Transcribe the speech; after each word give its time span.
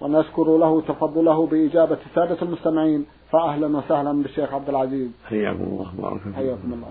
ونشكر 0.00 0.56
له 0.56 0.80
تفضله 0.80 1.46
بإجابة 1.46 1.98
السادة 2.10 2.42
المستمعين 2.42 3.06
فأهلا 3.30 3.78
وسهلا 3.78 4.22
بالشيخ 4.22 4.54
عبد 4.54 4.68
العزيز. 4.68 5.10
حياكم 5.28 5.62
الله 5.62 5.86
بارك 5.98 6.20
حياكم 6.36 6.72
الله. 6.72 6.88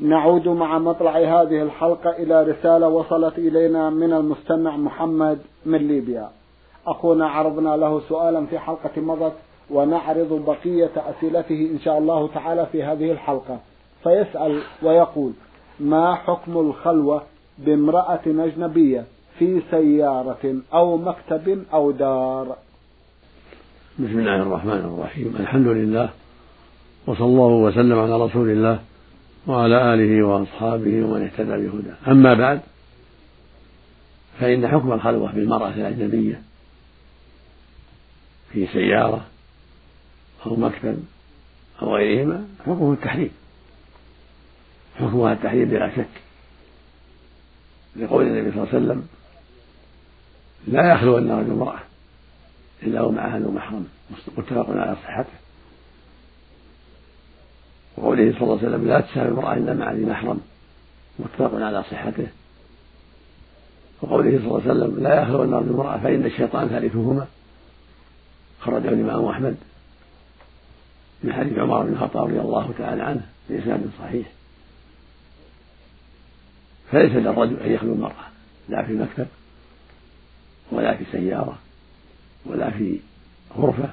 نعود 0.00 0.48
مع 0.48 0.78
مطلع 0.78 1.16
هذه 1.16 1.62
الحلقة 1.62 2.10
إلى 2.10 2.42
رسالة 2.42 2.88
وصلت 2.88 3.38
إلينا 3.38 3.90
من 3.90 4.12
المستمع 4.12 4.76
محمد 4.76 5.38
من 5.66 5.78
ليبيا. 5.78 6.28
أخونا 6.86 7.28
عرضنا 7.28 7.76
له 7.76 8.00
سؤالا 8.00 8.46
في 8.46 8.58
حلقة 8.58 9.00
مضت 9.00 9.32
ونعرض 9.70 10.44
بقية 10.46 10.90
أسئلته 10.96 11.70
إن 11.72 11.78
شاء 11.78 11.98
الله 11.98 12.28
تعالى 12.28 12.66
في 12.66 12.82
هذه 12.82 13.12
الحلقة. 13.12 13.58
فيسأل 14.02 14.62
ويقول 14.82 15.32
ما 15.80 16.14
حكم 16.14 16.58
الخلوة 16.58 17.22
بامرأة 17.58 18.20
أجنبية؟ 18.26 19.04
في 19.38 19.62
سيارة 19.70 20.54
أو 20.72 20.96
مكتب 20.96 21.64
أو 21.72 21.90
دار. 21.90 22.56
بسم 23.98 24.18
الله 24.18 24.42
الرحمن 24.42 24.72
الرحيم. 24.72 25.36
الحمد 25.40 25.66
لله 25.66 26.10
وصلى 27.06 27.26
الله 27.26 27.46
وسلم 27.46 27.98
على 27.98 28.24
رسول 28.24 28.50
الله 28.50 28.80
وعلى 29.46 29.94
آله 29.94 30.26
وأصحابه 30.26 31.04
ومن 31.04 31.22
اهتدى 31.22 31.66
بهداه. 31.66 31.96
أما 32.08 32.34
بعد 32.34 32.60
فإن 34.40 34.68
حكم 34.68 34.92
الخلوة 34.92 35.32
بالمرأة 35.32 35.68
الأجنبية 35.68 36.42
في 38.52 38.66
سيارة 38.66 39.24
أو 40.46 40.56
مكتب 40.56 41.04
أو 41.82 41.96
غيرهما 41.96 42.44
حكمه 42.66 42.92
التحريم. 42.92 43.30
حكمها 44.98 45.32
التحريم 45.32 45.68
بلا 45.68 45.96
شك. 45.96 46.14
لقول 47.96 48.26
النبي 48.26 48.50
صلى 48.50 48.62
الله 48.62 48.74
عليه 48.74 48.84
وسلم 48.84 49.06
لا 50.66 50.94
يخلو 50.94 51.18
أن 51.18 51.30
رجل 51.30 51.50
امرأة 51.50 51.80
إلا 52.82 53.02
ومعها 53.02 53.38
ذو 53.38 53.50
محرم 53.50 53.86
متفق 54.36 54.70
على 54.70 54.96
صحته. 54.96 55.32
وقوله 57.96 58.32
صلى 58.32 58.42
الله 58.42 58.58
عليه 58.58 58.68
وسلم 58.68 58.88
لا 58.88 59.00
تسافر 59.00 59.28
المرأة 59.28 59.54
إلا 59.54 59.74
مع 59.74 59.92
ذي 59.92 60.04
محرم. 60.06 60.40
متفق 61.18 61.54
على 61.54 61.82
صحته. 61.82 62.26
وقوله 64.02 64.38
صلى 64.38 64.46
الله 64.46 64.62
عليه 64.62 64.70
وسلم 64.70 65.02
لا 65.02 65.22
يخلو 65.22 65.44
أن 65.44 65.54
رجل 65.54 65.68
امرأة 65.68 65.98
فإن 65.98 66.26
الشيطان 66.26 66.68
ثالثهما. 66.68 67.26
خرجه 68.60 68.88
الإمام 68.88 69.24
أحمد 69.24 69.56
من 71.24 71.32
حديث 71.32 71.58
عمر 71.58 71.82
بن 71.82 71.92
الخطاب 71.92 72.24
رضي 72.24 72.40
الله 72.40 72.74
تعالى 72.78 73.02
عنه 73.02 73.26
بإسناد 73.48 73.90
صحيح. 73.98 74.26
فليس 76.92 77.12
للرجل 77.12 77.60
أن 77.60 77.72
يخلو 77.72 77.92
المرأة 77.92 78.24
لا 78.68 78.82
في 78.86 78.92
مكتب 78.92 79.26
ولا 80.70 80.96
في 80.96 81.04
سيارة 81.12 81.58
ولا 82.46 82.70
في 82.70 83.00
غرفة. 83.56 83.90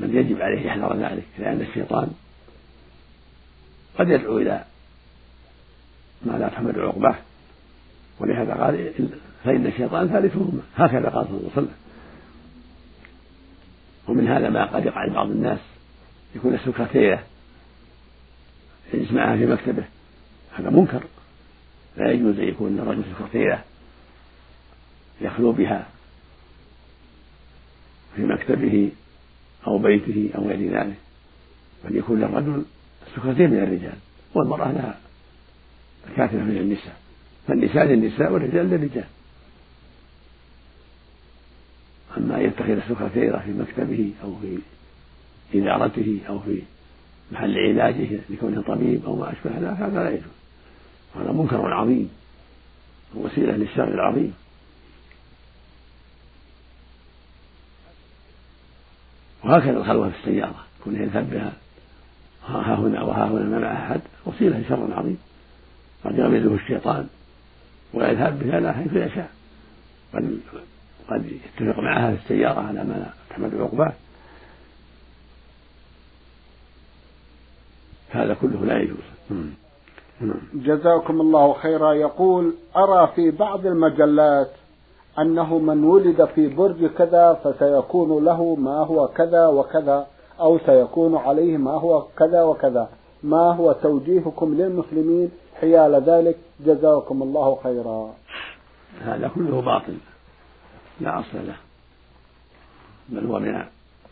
بل 0.00 0.14
يجب 0.14 0.42
عليه 0.42 0.66
يحذر 0.66 0.96
ذلك 0.96 1.26
لأن 1.38 1.60
الشيطان 1.60 2.12
قد 3.98 4.08
يدعو 4.08 4.38
إلى 4.38 4.64
ما 6.22 6.32
لا 6.32 6.48
تحمد 6.48 6.78
عقباه. 6.78 7.16
ولهذا 8.20 8.54
قال 8.54 8.92
فإن 9.44 9.66
الشيطان 9.66 10.08
ثالثهما 10.08 10.62
هكذا 10.76 11.08
قال 11.08 11.26
صلى 11.26 11.36
الله 11.36 11.50
عليه 11.56 11.62
وسلم. 11.62 11.74
ومن 14.08 14.28
هذا 14.28 14.50
ما 14.50 14.64
قد 14.64 14.86
يقع 14.86 15.04
لبعض 15.04 15.30
الناس. 15.30 15.58
يكون 16.36 16.54
السكرتيرة 16.54 17.22
يجلس 18.94 19.12
معها 19.12 19.36
في 19.36 19.46
مكتبه. 19.46 19.84
هذا 20.52 20.70
منكر. 20.70 21.04
لا 21.96 22.12
يجوز 22.12 22.38
أن 22.38 22.48
يكون 22.48 22.78
الرجل 22.78 23.02
سكرتيرة 23.14 23.64
يخلو 25.22 25.52
بها 25.52 25.88
في 28.16 28.22
مكتبه 28.22 28.90
أو 29.66 29.78
بيته 29.78 30.30
أو 30.34 30.48
غير 30.48 30.72
ذلك. 30.72 30.96
بل 31.84 31.96
يكون 31.96 32.20
للرجل 32.20 32.64
سكرتين 33.16 33.50
من 33.50 33.58
الرجال 33.58 33.96
والمرأة 34.34 34.72
لها 34.72 35.00
كاتبة 36.16 36.42
من 36.42 36.56
النساء. 36.56 36.96
فالنساء 37.48 37.84
للنساء 37.84 38.32
والرجال 38.32 38.70
للرجال. 38.70 39.04
أما 42.16 42.36
أن 42.36 42.44
يتخذ 42.44 42.80
سكرتيرة 42.88 43.38
في 43.38 43.52
مكتبه 43.52 44.12
أو 44.24 44.36
في 44.42 44.58
إدارته 45.54 46.20
أو 46.28 46.38
في 46.38 46.62
محل 47.32 47.58
علاجه 47.58 48.18
لكونه 48.30 48.62
طبيب 48.62 49.04
أو 49.04 49.16
ما 49.16 49.32
أشبه 49.32 49.50
ذلك 49.58 49.80
هذا 49.80 50.04
لا 50.04 50.10
يجوز. 50.10 50.32
هذا 51.16 51.32
منكر 51.32 51.72
عظيم 51.72 52.10
ووسيلة 53.14 53.56
للشر 53.56 53.94
العظيم. 53.94 54.34
وهكذا 59.44 59.78
الخلوة 59.78 60.10
في 60.10 60.16
السيارة. 60.18 60.64
كونه 60.84 61.02
يذهب 61.02 61.30
بها. 61.30 61.52
ها 62.46 62.74
هنا 62.74 63.02
وها 63.02 63.24
هنا 63.24 63.44
ما 63.44 63.58
مع 63.58 63.72
أحد. 63.72 64.00
وسيلة 64.26 64.58
لشر 64.58 64.94
عظيم. 64.94 65.18
قد 66.04 66.18
يغمزه 66.18 66.54
الشيطان. 66.54 67.08
ويذهب 67.94 68.38
بها 68.38 68.60
لا 68.60 68.72
حيث 68.72 68.92
يشاء. 68.92 69.30
قد 70.14 70.40
قد 71.08 71.26
يتفق 71.26 71.80
معها 71.80 72.14
في 72.14 72.22
السيارة 72.22 72.60
على 72.60 72.84
ما 72.84 73.12
تحمل 73.30 73.50
عقباه. 73.60 73.92
هذا 78.10 78.34
كله 78.34 78.64
لا 78.64 78.78
يجوز. 78.78 78.96
جزاكم 80.54 81.20
الله 81.20 81.52
خيرا. 81.52 81.92
يقول 81.92 82.54
أرى 82.76 83.12
في 83.16 83.30
بعض 83.30 83.66
المجلات 83.66 84.50
أنه 85.18 85.58
من 85.58 85.84
ولد 85.84 86.24
في 86.24 86.48
برج 86.48 86.86
كذا 86.86 87.40
فسيكون 87.44 88.24
له 88.24 88.54
ما 88.54 88.76
هو 88.76 89.08
كذا 89.08 89.46
وكذا 89.46 90.06
أو 90.40 90.58
سيكون 90.58 91.16
عليه 91.16 91.56
ما 91.56 91.70
هو 91.70 92.06
كذا 92.18 92.42
وكذا. 92.42 92.88
ما 93.22 93.52
هو 93.52 93.72
توجيهكم 93.72 94.54
للمسلمين 94.54 95.30
حيال 95.60 95.94
ذلك؟ 95.94 96.36
جزاكم 96.60 97.22
الله 97.22 97.58
خيرا. 97.62 98.14
هذا 99.00 99.28
كله 99.28 99.60
باطل. 99.60 99.96
لا 101.00 101.20
أصل 101.20 101.46
له. 101.46 101.56
بل 103.08 103.26
هو 103.26 103.38
من 103.38 103.64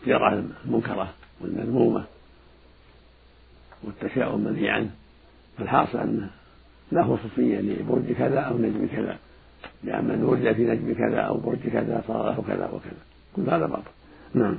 القراءة 0.07 0.45
المنكرة 0.65 1.09
والمذمومة 1.41 2.05
والتشاؤم 3.85 4.41
منهي 4.41 4.69
عنه 4.69 4.91
فالحاصل 5.59 5.99
أنه 5.99 6.31
لا 6.93 7.05
خصوصية 7.05 7.61
لبرج 7.61 8.13
كذا 8.13 8.41
أو 8.41 8.59
نجم 8.59 8.89
كذا. 8.93 9.19
لأن 9.85 10.05
من 10.05 10.25
ولد 10.25 10.53
في 10.53 10.65
نجم 10.65 10.95
كذا 10.95 11.21
أو 11.21 11.37
برج 11.37 11.59
كذا 11.73 12.03
صار 12.09 12.27
له 12.27 12.43
كذا 12.47 12.67
وكذا. 12.67 13.01
كل 13.37 13.43
هذا 13.43 13.67
باطل. 13.67 13.91
نعم. 14.35 14.57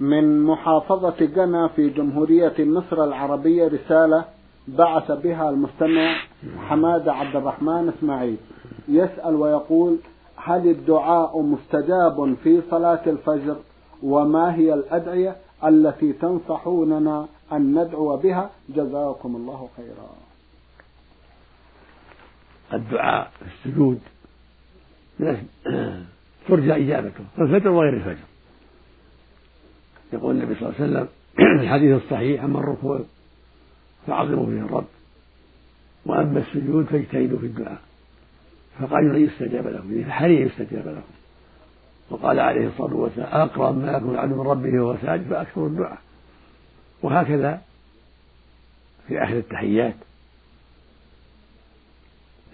من 0.00 0.42
محافظة 0.42 1.14
جنى 1.20 1.68
في 1.68 1.90
جمهورية 1.90 2.54
مصر 2.58 3.04
العربية 3.04 3.68
رسالة 3.68 4.24
بعث 4.68 5.12
بها 5.12 5.50
المستمع 5.50 6.16
حماد 6.58 7.08
عبد 7.08 7.36
الرحمن 7.36 7.92
إسماعيل. 7.98 8.36
يسأل 8.88 9.34
ويقول 9.34 9.96
هل 10.36 10.68
الدعاء 10.68 11.42
مستجاب 11.42 12.34
في 12.34 12.62
صلاة 12.70 13.02
الفجر؟ 13.06 13.56
وما 14.02 14.54
هي 14.54 14.74
الأدعية 14.74 15.36
التي 15.64 16.12
تنصحوننا 16.12 17.26
أن 17.52 17.78
ندعو 17.78 18.16
بها؟ 18.16 18.50
جزاكم 18.68 19.36
الله 19.36 19.68
خيرا. 19.76 20.23
الدعاء 22.74 23.32
في 23.38 23.68
السجود 23.68 24.00
ترجى 26.48 26.72
إجابته. 26.72 27.24
في 27.36 27.42
الفجر 27.42 27.70
وغير 27.70 27.94
الفجر 27.94 28.24
يقول 30.12 30.36
النبي 30.36 30.54
صلى 30.54 30.68
الله 30.68 30.80
عليه 30.80 30.90
وسلم 30.90 31.08
في 31.36 31.62
الحديث 31.62 32.02
الصحيح 32.02 32.44
أما 32.44 32.58
الركوع 32.58 33.00
فعظموا 34.06 34.46
فيه 34.46 34.66
الرب. 34.66 34.86
وأما 36.06 36.38
السجود 36.40 36.84
فاجتهدوا 36.84 37.38
في 37.38 37.46
الدعاء. 37.46 37.82
فقال 38.80 39.04
لن 39.04 39.24
يستجاب 39.24 39.66
لكم. 39.66 40.04
فحري 40.04 40.40
يستجاب 40.40 40.88
لكم. 40.88 41.14
وقال 42.10 42.40
عليه 42.40 42.66
الصلاة 42.66 42.94
والسلام 42.94 43.28
أقرب 43.40 43.78
ما 43.78 43.92
يكون 43.92 44.14
العبد 44.14 44.32
من 44.32 44.40
ربه 44.40 44.80
وهو 44.80 44.96
ساجد 45.02 45.28
فأكثر 45.30 45.66
الدعاء. 45.66 45.98
وهكذا 47.02 47.60
في 49.08 49.22
آخر 49.22 49.36
التحيات. 49.36 49.94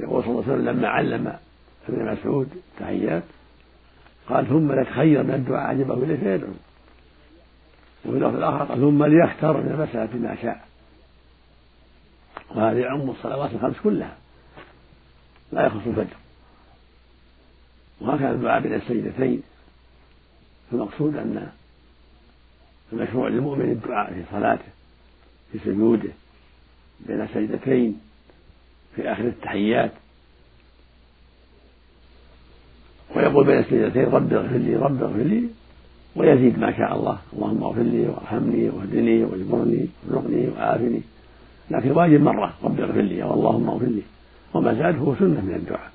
يقول 0.01 0.23
صلى 0.23 0.31
الله 0.31 0.43
عليه 0.43 0.53
وسلم 0.53 0.69
لما 0.69 0.89
علم 0.89 1.37
ابن 1.89 2.13
مسعود 2.13 2.49
التحيات 2.55 3.23
قال 4.29 4.47
ثم 4.47 4.73
ليتخير 4.73 5.23
من 5.23 5.35
الدعاء 5.35 5.67
عجبه 5.67 5.95
إليه 5.95 6.17
فيدعو. 6.17 6.53
وفي 8.05 8.17
اللفظ 8.17 8.37
الآخر 8.37 8.65
قال 8.65 8.79
ثم 8.81 9.05
ليختار 9.05 9.57
من 9.57 9.71
المسألة 9.71 10.29
ما 10.29 10.37
شاء. 10.43 10.65
وهذا 12.51 12.79
يعم 12.79 13.11
الصلوات 13.11 13.51
الخمس 13.53 13.77
كلها. 13.85 14.17
لا 15.53 15.67
يخص 15.67 15.87
الفجر. 15.87 16.17
وهكذا 18.01 18.31
الدعاء 18.31 18.61
بين 18.61 18.75
السجدتين. 18.75 19.43
المقصود 20.73 21.17
أن 21.17 21.53
المشروع 22.93 23.29
للمؤمن 23.29 23.71
الدعاء 23.71 24.13
في 24.13 24.23
صلاته 24.31 24.65
في 25.53 25.59
سجوده 25.59 26.11
بين 27.01 27.29
سجدتين 27.35 28.01
في 28.97 29.13
آخر 29.13 29.25
التحيات. 29.25 29.93
ويقول 33.17 33.47
بين 33.47 33.59
السجدتين 33.59 34.05
رب 34.05 34.33
اغفر 34.33 34.57
لي 34.57 34.77
رب 34.77 35.03
اغفر 35.03 35.19
لي 35.19 35.49
ويزيد 36.17 36.59
ما 36.59 36.77
شاء 36.77 36.97
الله. 36.97 37.19
اللهم 37.33 37.63
اغفر 37.63 37.83
لي 37.83 38.09
وارحمني 38.09 38.69
واهدني 38.69 39.25
واجبرني 39.25 39.89
وارزقني 40.09 40.49
وعافني 40.49 41.03
لكن 41.71 41.91
واجب 41.91 42.21
مرة 42.21 42.55
رب 42.63 42.81
اغفر 42.81 43.01
لي 43.01 43.23
أو 43.23 43.35
اللهم 43.35 43.71
اغفر 43.71 43.87
لي. 43.87 44.03
وما 44.55 44.75
زاد 44.75 44.99
هو 44.99 45.15
سنة 45.15 45.41
من 45.41 45.55
الدعاء 45.55 45.91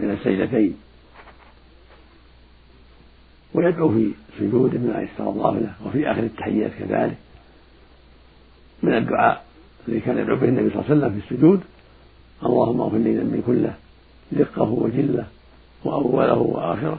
من 0.00 0.10
السجدتين. 0.10 0.76
ويدعو 3.54 3.88
في 3.88 4.12
سجوده 4.38 4.78
بما 4.78 5.02
يسر 5.02 5.30
الله 5.30 5.58
له 5.58 5.74
وفي 5.86 6.10
آخر 6.10 6.22
التحيات 6.22 6.70
كذلك. 6.78 7.16
من 8.82 8.96
الدعاء 8.96 9.45
الذي 9.88 10.00
كان 10.00 10.18
يدعو 10.18 10.36
به 10.36 10.48
النبي 10.48 10.70
صلى 10.70 10.80
الله 10.80 10.90
عليه 10.90 10.96
وسلم 10.96 11.20
في 11.20 11.34
السجود 11.34 11.60
اللهم 12.42 12.80
اغفر 12.80 12.96
لي 12.96 13.16
ذنبي 13.16 13.42
كله 13.46 13.74
دقه 14.32 14.70
وجله 14.70 15.26
وأوله 15.84 16.38
وآخره 16.38 16.98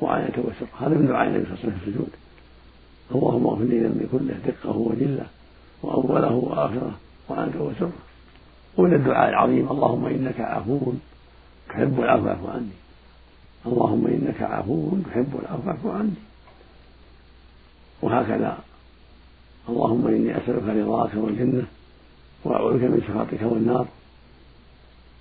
وعانته 0.00 0.40
وسره 0.40 0.68
هذا 0.80 0.94
من 0.94 1.06
دعاء 1.06 1.28
النبي 1.28 1.44
صلى 1.44 1.54
الله 1.54 1.62
عليه 1.62 1.68
وسلم 1.68 1.78
في 1.84 1.88
السجود. 1.88 2.10
اللهم 3.14 3.46
اغفر 3.46 3.64
لي 3.64 3.80
ذنبي 3.80 4.06
كله 4.12 4.38
دقه 4.46 4.76
وجله 4.76 5.26
وأوله 5.82 6.32
وآخره 6.32 6.92
وعانته 7.28 7.62
وسره 7.62 7.92
ومن 8.76 8.94
الدعاء 8.94 9.28
العظيم 9.28 9.68
اللهم 9.70 10.06
إنك 10.06 10.40
عفو 10.40 10.92
تحب 11.68 12.00
العفو 12.00 12.24
فاعف 12.24 12.46
عني. 12.46 12.76
اللهم 13.66 14.06
إنك 14.06 14.42
عفو 14.42 14.90
تحب 15.10 15.32
العفو 15.42 15.62
فاعف 15.62 15.86
عني. 15.86 16.20
وهكذا. 18.02 18.58
اللهم 19.68 20.06
إني 20.06 20.36
أسألك 20.36 20.62
رضاك 20.62 21.10
والجنة 21.14 21.66
وأعوذ 22.44 22.74
بك 22.78 22.82
من 22.82 23.00
سخطك 23.08 23.52
والنار. 23.52 23.86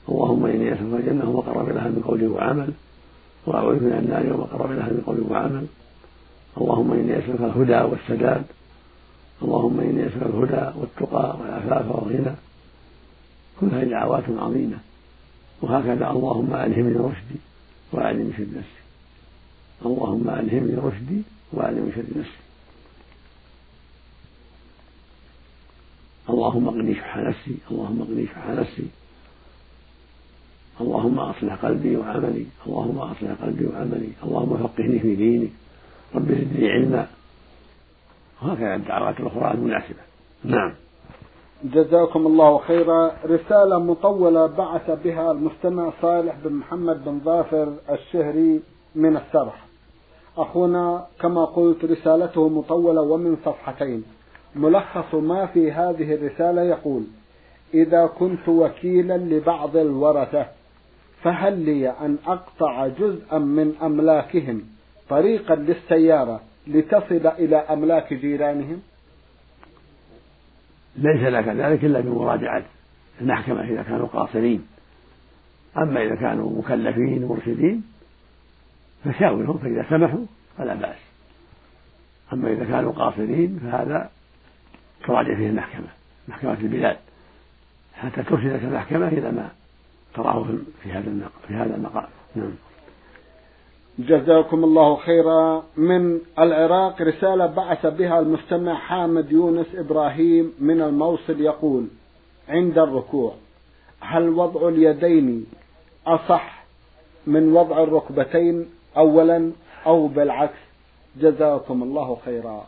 اللهم 0.10 0.46
إني 0.46 0.74
أسألك 0.74 1.00
الجنة 1.00 1.30
وما 1.30 1.40
قرب 1.40 1.70
لها 1.70 1.88
من 1.88 2.04
قول 2.08 2.28
وعمل. 2.28 2.70
وأعوذ 3.46 3.84
من 3.84 3.94
النار 3.94 4.34
وما 4.34 4.44
قرب 4.44 4.72
لها 4.72 4.90
من 4.90 5.04
قول 5.06 5.24
وعمل. 5.30 5.66
اللهم 6.58 6.94
إني 6.94 7.20
أسألك 7.20 7.42
الهدى 7.42 7.82
والسداد. 7.82 8.44
اللهم 9.42 9.80
إني 9.80 10.08
أسألك 10.08 10.24
الهدى 10.24 10.80
والتقى 10.80 11.38
والعفاف 11.40 11.96
والغنى. 11.96 12.36
كل 13.60 13.68
هذه 13.68 13.90
دعوات 13.90 14.24
عظيمة. 14.30 14.78
وهكذا 15.62 16.12
اللهم 16.12 16.54
ألهمني 16.54 16.98
رشدي 16.98 17.40
وأعلم 17.92 18.34
شر 18.38 18.44
نفسي. 18.44 18.84
اللهم 19.86 20.30
ألهمني 20.30 20.76
رشدي 20.76 21.22
وأعلم 21.54 21.92
شر 21.96 22.20
نفسي. 22.20 22.47
اللهم 26.30 26.68
اغني 26.68 26.96
شح 26.96 27.18
نفسي 27.18 27.58
اللهم 27.72 28.02
اغني 28.02 28.28
شح 28.28 28.48
نفسي. 28.50 28.88
اللهم 30.82 31.20
اصلح 31.20 31.66
قلبي 31.66 31.98
وعملي 31.98 32.46
اللهم 32.68 32.98
اصلح 32.98 33.32
قلبي 33.42 33.66
وعملي 33.68 34.10
اللهم 34.24 34.58
فقهني 34.58 35.00
في 35.00 35.16
دينك 35.16 35.50
رب 36.16 36.32
زدني 36.32 36.70
علما. 36.70 37.08
وهكذا 38.42 38.76
الدعوات 38.76 39.20
الاخرى 39.20 39.52
المناسبه 39.54 40.04
نعم. 40.44 40.74
جزاكم 41.64 42.28
الله 42.28 42.58
خيرا. 42.58 43.12
رسالة 43.26 43.80
مطولة 43.80 44.46
بعث 44.46 44.92
بها 45.04 45.32
المستمع 45.32 45.94
صالح 46.02 46.36
بن 46.44 46.54
محمد 46.54 47.06
بن 47.06 47.20
ظافر 47.26 47.74
الشهري 47.90 48.62
من 48.96 49.18
السرح. 49.18 49.66
أخونا 50.38 51.08
كما 51.22 51.46
قلت 51.46 51.86
رسالته 51.86 52.50
مطولة 52.50 53.02
ومن 53.02 53.38
صفحتين. 53.46 54.04
ملخص 54.56 55.16
ما 55.16 55.46
في 55.46 55.72
هذه 55.72 56.14
الرسالة 56.14 56.62
يقول 56.62 57.04
إذا 57.74 58.06
كنت 58.06 58.50
وكيلا 58.50 59.18
لبعض 59.18 59.78
الورثة 59.78 60.48
فهل 61.24 61.60
لي 61.60 61.90
أن 61.90 62.18
أقطع 62.28 62.88
جزءا 62.88 63.38
من 63.38 63.76
أملاكهم 63.82 64.62
طريقا 65.10 65.56
للسيارة 65.56 66.42
لتصل 66.68 67.28
إلى 67.28 67.56
أملاك 67.56 68.14
جيرانهم؟ 68.14 68.82
ليس 70.96 71.22
لك 71.22 71.48
ذلك 71.48 71.86
إلا 71.86 72.00
بمراجعة 72.00 72.64
المحكمة 73.22 73.62
إذا 73.64 73.84
كانوا 73.84 74.08
قاصرين. 74.08 74.68
أما 75.78 76.04
إذا 76.04 76.16
كانوا 76.16 76.60
مكلفين 76.60 77.26
مرشدين 77.26 77.84
فشاورهم 79.06 79.58
فإذا 79.58 79.86
سمحوا 79.90 80.26
فلا 80.58 80.76
بأس. 80.76 80.98
أما 82.34 82.52
إذا 82.52 82.66
كانوا 82.66 82.92
قاصرين 82.92 83.60
فهذا 83.64 84.10
تراجع 85.06 85.36
فيه 85.36 85.50
المحكمة 85.50 85.88
محكمة 86.28 86.54
البلاد. 86.54 86.98
حتى 87.94 88.24
ترشدك 88.24 88.64
المحكمة 88.64 89.08
إلى 89.08 89.32
ما 89.32 89.50
تراه 90.14 90.48
في 90.84 90.92
هذا 90.92 91.30
في 91.48 91.54
هذا 91.54 91.76
المقام. 91.76 92.08
نعم. 92.36 92.52
جزاكم 94.00 94.64
الله 94.64 94.96
خيرا. 94.96 95.64
من 95.78 96.20
العراق 96.40 97.02
رسالة 97.02 97.46
بعث 97.46 97.86
بها 97.86 98.20
المستمع 98.20 98.76
حامد 98.76 99.32
يونس 99.32 99.76
إبراهيم 99.76 100.54
من 100.60 100.82
الموصل 100.82 101.42
يقول 101.42 101.88
عند 102.50 102.78
الركوع 102.78 103.34
هل 104.00 104.30
وضع 104.30 104.70
اليدين 104.70 105.46
أصح 106.08 106.64
من 107.28 107.54
وضع 107.54 107.84
الركبتين 107.84 108.66
أولا 108.98 109.52
أو 109.86 110.08
بالعكس؟ 110.08 110.58
جزاكم 111.20 111.84
الله 111.84 112.18
خيرا. 112.26 112.66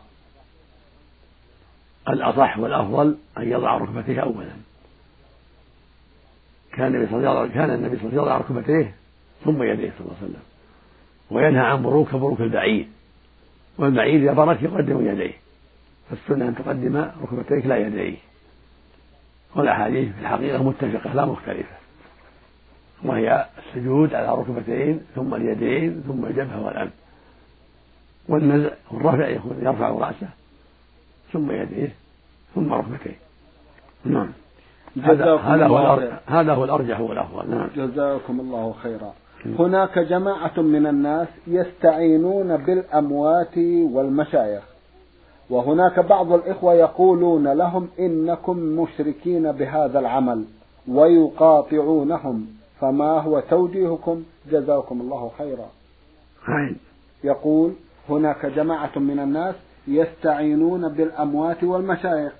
الأصح 2.09 2.59
والأفضل 2.59 3.17
أن 3.37 3.51
يضع 3.51 3.77
ركبتيه 3.77 4.19
أولا. 4.19 4.49
كان 6.73 6.87
النبي 6.87 7.07
صلى 7.07 7.17
الله 7.17 7.39
عليه 7.39 7.49
وسلم 7.49 8.09
يضع 8.13 8.37
ركبتيه 8.37 8.93
ثم 9.45 9.63
يديه 9.63 9.91
صلى 9.97 10.07
الله 10.07 10.15
عليه 10.21 10.29
وسلم. 10.29 10.41
وينهى 11.31 11.65
عن 11.65 11.83
بروك 11.83 12.15
بروك 12.15 12.41
البعير. 12.41 12.87
والبعير 13.77 14.21
إذا 14.23 14.33
برك 14.33 14.63
يقدم 14.63 15.07
يديه. 15.07 15.33
فالسنة 16.09 16.47
أن 16.47 16.55
تقدم 16.55 16.97
ركبتيك 16.97 17.65
لا 17.65 17.77
يديه. 17.77 18.17
والأحاديث 19.55 20.15
في 20.15 20.21
الحقيقة 20.21 20.63
متفقة 20.63 21.13
لا 21.13 21.25
مختلفة. 21.25 21.75
وهي 23.03 23.45
السجود 23.57 24.13
على 24.13 24.27
ركبتين 24.27 25.01
ثم 25.15 25.35
اليدين 25.35 26.03
ثم 26.07 26.25
الجبهة 26.25 26.65
والأنف 26.65 26.91
والنزع 28.27 28.69
والرفع 28.91 29.27
يكون 29.27 29.57
يرفع 29.61 29.89
رأسه. 29.89 30.29
ثم 31.33 31.51
يديه 31.51 31.95
ثم 32.55 32.73
ركبتيه 32.73 33.17
نعم. 34.05 34.31
هذا 35.03 35.35
هذا 35.35 35.67
هو 35.67 35.99
هذا 36.25 36.53
هو 36.53 36.63
الأرجح 36.63 36.99
والافضل 36.99 37.49
نعم. 37.49 37.67
جزاكم 37.75 38.39
الله 38.39 38.73
خيرا. 38.83 39.13
هناك 39.59 39.99
جماعة 39.99 40.59
من 40.61 40.87
الناس 40.87 41.27
يستعينون 41.47 42.57
بالأموات 42.57 43.57
والمشايخ 43.91 44.63
وهناك 45.49 45.99
بعض 45.99 46.31
الإخوة 46.31 46.73
يقولون 46.73 47.47
لهم 47.47 47.87
إنكم 47.99 48.57
مشركين 48.57 49.51
بهذا 49.51 49.99
العمل 49.99 50.45
ويقاطعونهم 50.87 52.47
فما 52.81 53.19
هو 53.19 53.39
توجيهكم؟ 53.39 54.23
جزاكم 54.51 55.01
الله 55.01 55.31
خيرا. 55.37 55.69
يقول 57.23 57.73
هناك 58.09 58.45
جماعة 58.45 58.99
من 58.99 59.19
الناس 59.19 59.55
يستعينون 59.89 60.89
بالأموات 60.89 61.63
والمشايخ. 61.63 62.33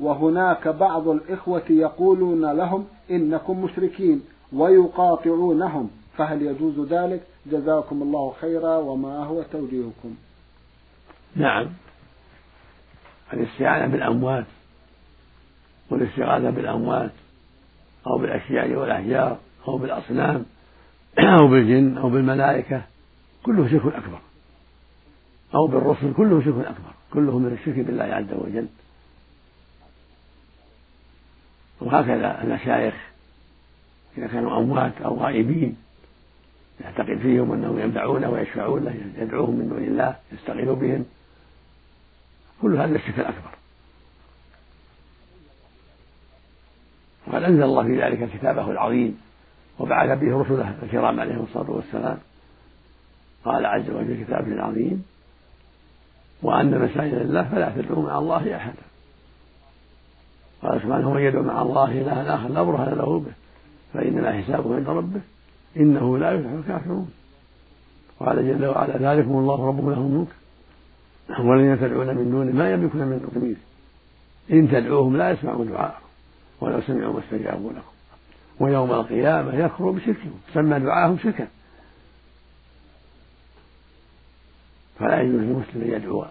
وهناك 0.00 0.68
بعض 0.68 1.08
الإخوة 1.08 1.62
يقولون 1.70 2.52
لهم 2.52 2.86
إنكم 3.10 3.64
مشركين 3.64 4.22
ويقاطعونهم. 4.52 5.90
فهل 6.16 6.42
يجوز 6.42 6.88
ذلك؟ 6.88 7.22
جزاكم 7.46 8.02
الله 8.02 8.34
خيرا 8.40 8.76
وما 8.76 9.24
هو 9.24 9.42
توجيهكم. 9.42 10.14
نعم. 11.36 11.66
الاستعانة 13.32 13.86
بالأموات 13.86 14.44
والاستغاثة 15.90 16.50
بالأموات 16.50 17.10
أو 18.06 18.18
بالأشياء 18.18 18.70
والأحجار 18.70 19.38
أو 19.68 19.78
بالأصنام 19.78 20.44
أو 21.40 21.48
بالجن 21.48 21.98
أو 21.98 22.10
بالملائكة 22.10 22.82
كله 23.46 23.68
شرك 23.68 23.94
أكبر. 23.94 24.18
أو 25.54 25.66
بالرسل 25.66 26.14
كله 26.14 26.44
شرك 26.44 26.66
أكبر. 26.66 26.93
كله 27.14 27.38
من 27.38 27.58
الشرك 27.60 27.86
بالله 27.86 28.04
عز 28.04 28.32
وجل. 28.32 28.66
وهكذا 31.80 32.42
المشايخ 32.42 32.94
إذا 34.18 34.26
كانوا 34.26 34.58
أموات 34.58 34.92
أو 35.04 35.16
غائبين 35.16 35.76
يعتقد 36.80 37.18
فيهم 37.18 37.52
أنهم 37.52 37.78
ينفعونه 37.78 38.30
ويشفعون 38.30 38.84
له 38.84 38.94
يدعوهم 39.18 39.54
من 39.54 39.68
دون 39.68 39.84
الله 39.84 40.16
يستغيث 40.32 40.68
بهم. 40.68 41.04
كل 42.62 42.76
هذا 42.76 42.96
الشرك 42.96 43.18
الأكبر. 43.18 43.50
وقد 47.26 47.42
أنزل 47.42 47.62
الله 47.62 47.82
في 47.82 48.02
ذلك 48.02 48.30
كتابه 48.38 48.70
العظيم 48.70 49.20
وبعث 49.78 50.18
به 50.18 50.40
رسله 50.40 50.74
الكرام 50.82 51.20
عليهم 51.20 51.42
الصلاة 51.42 51.70
والسلام. 51.70 52.18
قال 53.44 53.66
عز 53.66 53.90
وجل 53.90 54.16
في 54.16 54.24
كتابه 54.24 54.52
العظيم 54.52 55.04
وأن 56.44 56.78
مساجد 56.78 57.14
الله 57.14 57.42
فلا 57.42 57.72
تدعوا 57.76 58.02
مع 58.02 58.18
الله 58.18 58.56
أحدا 58.56 58.82
قال 60.62 60.80
سبحانه 60.82 61.10
ومن 61.10 61.22
يدعو 61.22 61.42
مع 61.42 61.62
الله 61.62 61.92
إلها 61.92 62.34
آخر 62.34 62.48
لا 62.48 62.62
برهان 62.62 62.94
له 62.98 63.18
به 63.18 63.32
فإنما 63.94 64.42
حسابه 64.42 64.74
عند 64.74 64.88
ربه 64.88 65.20
إنه 65.76 66.18
لا 66.18 66.32
يفلح 66.32 66.50
الكافرون. 66.52 67.10
قال 68.20 68.36
جل 68.36 68.66
وعلا 68.66 69.14
ذلكم 69.14 69.30
الله 69.30 69.66
ربكم 69.66 69.90
له 69.90 69.98
الملك 69.98 70.28
والذين 71.38 71.80
تدعون 71.80 72.06
من 72.06 72.30
دونه 72.30 72.52
ما 72.52 72.70
يملكون 72.72 73.00
من 73.00 73.30
قميص 73.34 73.56
إن 74.50 74.68
تدعوهم 74.68 75.16
لا 75.16 75.30
يسمعوا 75.30 75.64
دعاءهم 75.64 76.04
ولو 76.60 76.80
سمعوا 76.80 77.12
ما 77.12 77.18
استجابوا 77.18 77.70
لكم. 77.70 77.94
ويوم 78.60 78.90
القيامة 78.90 79.54
يكفر 79.54 79.90
بشركهم 79.90 80.34
سمى 80.54 80.78
دعاءهم 80.78 81.18
شركا. 81.18 81.46
فلا 84.98 85.20
يجوز 85.20 85.40
للمسلم 85.40 85.82
أن 85.82 85.90
يدعو 85.90 86.24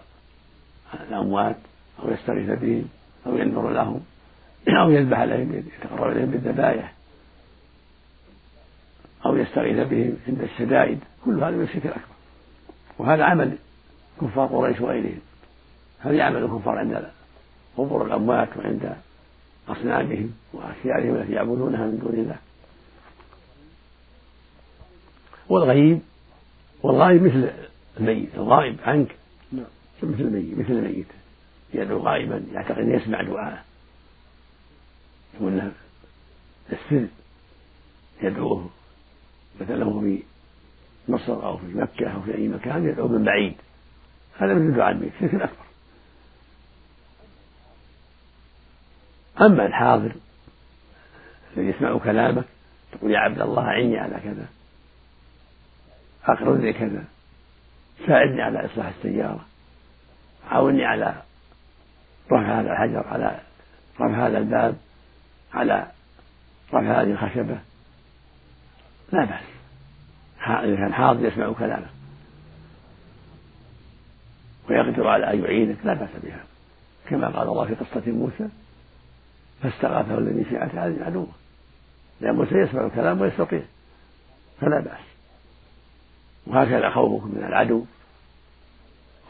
الأموات 1.08 1.56
أو 2.02 2.10
يستغيث 2.10 2.50
بهم 2.50 2.88
أو 3.26 3.36
ينذر 3.36 3.70
لهم 3.70 4.00
أو 4.68 4.90
يذبح 4.90 5.20
لهم 5.20 5.62
يتقرب 5.80 6.12
إليهم 6.12 6.30
بالذبائح 6.30 6.92
أو 9.26 9.36
يستغيث 9.36 9.88
بهم 9.88 10.16
عند 10.28 10.42
الشدائد. 10.42 10.98
كل 11.24 11.34
هذا 11.34 11.50
من 11.50 11.62
الشرك 11.62 11.86
الأكبر. 11.86 12.14
وهذا 12.98 13.24
عمل 13.24 13.56
كفار 14.20 14.46
قريش 14.46 14.80
وغيرهم. 14.80 15.20
هذا 15.98 16.22
عمل 16.22 16.44
الكفار 16.44 16.78
عند 16.78 17.10
قبور 17.76 18.06
الأموات 18.06 18.48
وعند 18.56 18.96
أصنامهم 19.68 20.34
وأشيائهم 20.52 21.16
التي 21.16 21.32
يعبدونها 21.32 21.86
من 21.86 21.98
دون 21.98 22.14
الله. 22.14 22.36
والغيب 25.48 26.00
والغائب 26.82 27.22
مثل 27.22 27.50
الميت 28.00 28.34
الغائب 28.34 28.76
عنك. 28.82 29.16
نعم. 29.52 29.64
مثل 30.02 30.20
الميت 30.20 30.58
مثل 30.58 30.72
الميت. 30.72 31.06
يدعو 31.74 31.98
غائبا 31.98 32.44
يعتقد 32.52 32.78
أن 32.78 32.94
يسمع 32.94 33.22
دعاءه. 33.22 33.64
يقول 35.34 35.56
له 35.56 35.72
السر. 36.72 37.06
يدعوه. 38.22 38.70
مثلا 39.60 39.84
هو 39.84 40.00
في 40.00 40.22
مصر 41.08 41.46
أو 41.46 41.56
في 41.56 41.66
مكة 41.66 42.08
أو 42.08 42.20
في 42.20 42.34
أي 42.34 42.48
مكان 42.48 42.88
يدعو 42.88 43.08
من 43.08 43.24
بعيد. 43.24 43.54
هذا 44.38 44.54
مثل 44.54 44.76
دعاء 44.76 44.92
الميت 44.92 45.12
شرك 45.20 45.34
أكبر 45.34 45.64
أما 49.40 49.66
الحاضر 49.66 50.12
الذي 51.56 51.68
يسمع 51.68 51.98
كلامك 51.98 52.44
تقول 52.92 53.10
يا 53.10 53.18
عبد 53.18 53.40
الله 53.40 53.62
أعني 53.62 53.98
على 53.98 54.20
كذا. 54.24 54.46
أقرضني 56.24 56.72
كذا. 56.72 57.04
ساعدني 58.06 58.42
على 58.42 58.64
إصلاح 58.64 58.86
السيارة. 58.86 59.44
عاوني 60.50 60.84
على 60.84 61.14
رفع 62.26 62.60
هذا 62.60 62.72
الحجر 62.72 63.06
على 63.08 63.40
رفع 64.00 64.26
هذا 64.26 64.38
الباب 64.38 64.76
على 65.54 65.86
رفع 66.68 67.00
هذه 67.00 67.10
الخشبة. 67.10 67.58
لا 69.12 69.24
بأس. 69.24 69.44
إذا 70.46 70.76
كان 70.76 70.94
حاضر 70.94 71.26
يسمع 71.26 71.52
كلامه. 71.52 71.86
ويقدر 74.70 75.08
على 75.08 75.32
أن 75.32 75.44
يعينك 75.44 75.76
لا 75.84 75.94
بأس 75.94 76.10
بها. 76.22 76.44
كما 77.08 77.28
قال 77.28 77.48
الله 77.48 77.66
في 77.66 77.74
قصة 77.74 78.12
موسى 78.12 78.48
فاستغاثه 79.62 80.18
الذي 80.18 80.44
في 80.44 80.56
عتاد 80.56 81.02
عدوه 81.02 81.28
لأن 82.20 82.34
موسى 82.34 82.54
يسمع 82.54 82.86
الكلام 82.86 83.20
ويستطيع. 83.20 83.62
فلا 84.60 84.80
بأس. 84.80 85.13
وهكذا 86.46 86.90
خوفك 86.90 87.24
من 87.24 87.44
العدو 87.44 87.84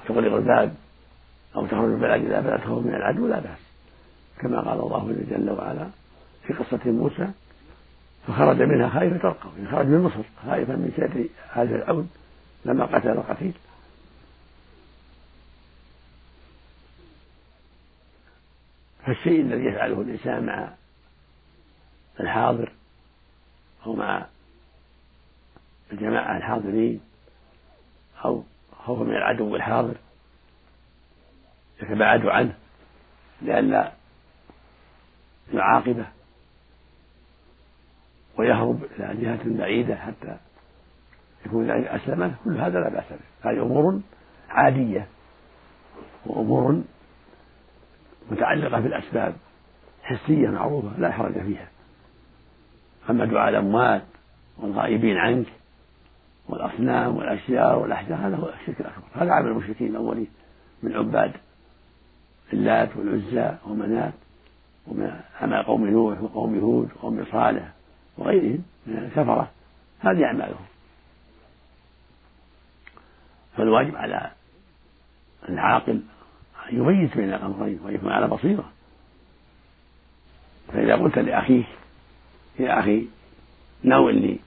وتغلق 0.01 0.35
الباب 0.35 0.75
أو 1.57 1.67
تخرج 1.67 1.93
البلد 1.93 2.25
إذا 2.25 2.41
بلغت 2.41 2.67
خوف 2.67 2.87
من 2.87 2.95
العدو 2.95 3.27
لا 3.27 3.41
بأس. 3.41 3.59
كما 4.41 4.61
قال 4.61 4.81
الله 4.81 5.17
جل 5.31 5.51
وعلا 5.51 5.89
في 6.47 6.53
قصة 6.53 6.91
موسى 6.91 7.29
فخرج 8.27 8.63
منها 8.63 8.89
خائفا 8.89 9.19
ترقب 9.19 9.51
خرج 9.71 9.87
من 9.87 10.01
مصر 10.01 10.23
خائفا 10.47 10.73
من 10.73 10.93
شر 10.97 11.25
هذا 11.53 11.77
العون 11.77 12.11
لما 12.65 12.85
قتل 12.85 13.09
القتيل. 13.09 13.53
فالشيء 19.07 19.41
الذي 19.41 19.65
يفعله 19.65 20.01
الإنسان 20.01 20.47
مع 20.47 20.69
الحاضر 22.21 22.73
أو 23.87 23.93
مع 23.93 24.27
الجماعة 25.93 26.37
الحاضرين 26.37 27.01
أو 28.25 28.45
خوفا 28.85 29.05
من 29.05 29.17
العدو 29.17 29.57
الحاضر 29.57 29.97
يتباعد 31.83 32.27
عنه 32.27 32.55
لئلا 33.43 33.93
يعاقبه 35.53 36.07
ويهرب 38.37 38.85
إلى 38.85 39.23
جهة 39.23 39.41
بعيدة 39.45 39.97
حتى 39.97 40.37
يكون 41.47 41.71
ذلك 41.71 41.87
أسلمه 41.87 42.35
كل 42.45 42.61
هذا 42.61 42.81
لا 42.81 42.89
بأس 42.89 43.05
به. 43.11 43.51
هذه 43.51 43.63
أمور 43.63 44.01
عادية 44.51 45.09
وأمور 46.27 46.83
متعلقة 48.31 48.81
بالأسباب 48.81 49.35
حسية 50.03 50.49
معروفة 50.49 50.99
لا 50.99 51.13
حرج 51.13 51.33
فيها. 51.33 51.69
أما 53.11 53.25
دعاء 53.25 53.49
الأموات 53.49 54.03
والغائبين 54.59 55.17
عنك 55.17 55.47
والأصنام 56.49 57.17
والأشجار 57.17 57.79
والأحجار 57.79 58.19
هذا 58.19 58.37
هو 58.37 58.49
الشرك 58.49 58.81
الأكبر. 58.81 59.05
هذا 59.15 59.33
عمل 59.33 59.49
المشركين 59.49 59.87
الأولين 59.87 60.27
من 60.83 60.97
عباد 60.97 61.33
اللات 62.53 62.97
والعزى 62.97 63.57
ومنات 63.67 64.13
ومن 64.87 65.21
عمل 65.41 65.63
قوم 65.63 65.87
نوح 65.87 66.23
وقوم 66.23 66.59
هود 66.59 66.89
وقوم 66.97 67.25
صالح 67.33 67.69
وغيرهم 68.19 68.65
من 68.87 68.99
الكفرة 68.99 69.51
هذه 70.01 70.25
أعمالهم. 70.25 70.65
فالواجب 73.57 73.97
على 73.97 74.31
العاقل 75.49 76.01
أن 76.71 76.77
يميز 76.77 77.11
بين 77.15 77.35
الأمرين 77.35 77.81
ويكون 77.85 78.13
على 78.13 78.27
بصيرة. 78.27 78.73
فإذا 80.73 80.97
قلت 80.97 81.19
لأخيك 81.19 81.67
يا 82.59 82.81
أخي 82.81 83.07
ناولني 83.83 84.39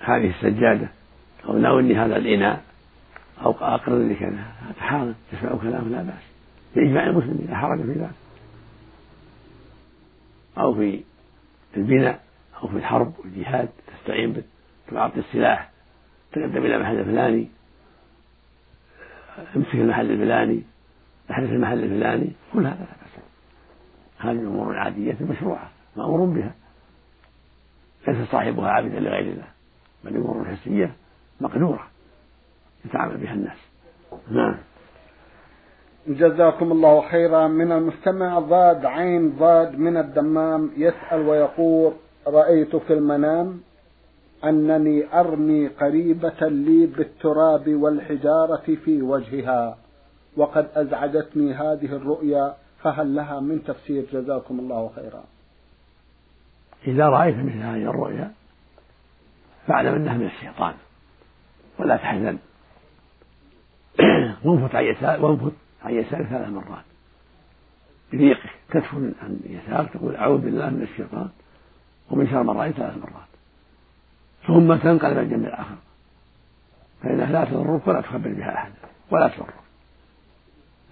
هذه 0.00 0.30
السجادة. 0.30 0.88
أو 1.44 1.58
ناولني 1.58 1.94
هذا 1.94 2.16
الإناء. 2.16 2.62
أو 3.44 3.50
أقرض 3.50 4.00
لي 4.00 4.14
كذا 4.14 4.30
هذا 4.30 4.80
حاضر. 4.80 5.14
تسمع 5.32 5.50
كلامه 5.50 5.88
لا 5.88 6.02
بأس. 6.02 6.22
بإجماع 6.76 7.06
المسلمين 7.06 7.46
لا 7.50 7.56
حرج 7.56 7.80
في 7.80 7.92
ذلك. 7.92 8.10
أو 10.58 10.74
في 10.74 11.00
البناء 11.76 12.20
أو 12.62 12.68
في 12.68 12.76
الحرب 12.76 13.12
والجهاد 13.18 13.68
تستعين 13.86 14.32
به 14.32 14.42
تعطي 14.90 15.20
السلاح. 15.20 15.70
تقدم 16.32 16.64
إلى 16.64 16.78
محل 16.78 16.98
الفلاني. 16.98 17.48
امسك 19.56 19.74
المحل 19.74 20.10
الفلاني. 20.10 20.62
احدث 21.30 21.50
المحل 21.50 21.84
الفلاني. 21.84 22.32
كل 22.52 22.66
هذا 22.66 22.68
لا 22.68 22.86
بأس. 23.00 23.24
هذه 24.18 24.38
أمور 24.38 24.76
عادية 24.76 25.16
مشروعة 25.20 25.70
مأمور 25.96 26.24
بها. 26.24 26.54
ليس 28.08 28.30
صاحبها 28.30 28.70
عابدا 28.70 29.00
لغير 29.00 29.32
الله. 29.32 29.48
بل 30.04 30.16
أمور 30.16 30.44
حسية 30.44 30.92
مقدورة 31.40 31.86
يتعامل 32.84 33.16
بها 33.16 33.34
الناس. 33.34 33.58
نعم. 34.30 34.56
جزاكم 36.08 36.72
الله 36.72 37.08
خيرا. 37.08 37.48
من 37.48 37.72
المستمع 37.72 38.38
ضاد 38.38 38.86
عين 38.86 39.36
ضاد 39.36 39.78
من 39.78 39.96
الدمام 39.96 40.70
يسأل 40.76 41.20
ويقول 41.20 41.92
رأيت 42.26 42.76
في 42.76 42.92
المنام 42.92 43.60
أنني 44.44 45.20
أرمي 45.20 45.68
قريبة 45.68 46.48
لي 46.48 46.86
بالتراب 46.86 47.74
والحجارة 47.74 48.76
في 48.84 49.02
وجهها 49.02 49.78
وقد 50.36 50.68
أزعجتني 50.74 51.54
هذه 51.54 51.96
الرؤيا 51.96 52.54
فهل 52.82 53.14
لها 53.14 53.40
من 53.40 53.64
تفسير؟ 53.64 54.04
جزاكم 54.12 54.58
الله 54.58 54.90
خيرا. 54.96 55.24
إذا 56.86 57.08
رأيت 57.08 57.36
مثل 57.36 57.58
هذه 57.58 57.90
الرؤيا 57.90 58.32
فاعلم 59.70 59.94
أنها 59.94 60.14
من 60.14 60.26
الشيطان. 60.26 60.74
ولا 61.78 61.96
تحزن. 61.96 62.38
وانفت 64.44 64.74
عن 64.74 64.84
يسار 64.84 65.24
وانفت 65.24 65.52
عن 65.84 65.94
يسارك 65.94 66.26
ثلاث 66.26 66.48
مرات. 66.48 66.84
بضيقك 68.12 68.50
تدفن 68.70 69.12
عن 69.22 69.40
يسارك 69.44 69.92
تقول 69.92 70.16
أعوذ 70.16 70.38
بالله 70.38 70.70
من 70.70 70.82
الشيطان. 70.82 71.28
ومن 72.10 72.26
شر 72.26 72.42
ما 72.42 72.52
رأيت 72.52 72.76
ثلاث 72.76 72.96
مرات. 72.96 73.30
ثم 74.46 74.76
تنقلب 74.76 75.18
الجنب 75.18 75.44
الآخر. 75.44 75.76
فإنها 77.02 77.32
لا 77.32 77.44
تضرك 77.44 77.86
ولا 77.86 78.00
تخبر 78.00 78.28
بها 78.28 78.54
أحد. 78.54 78.72
ولا 79.10 79.28
تضرك. 79.28 79.54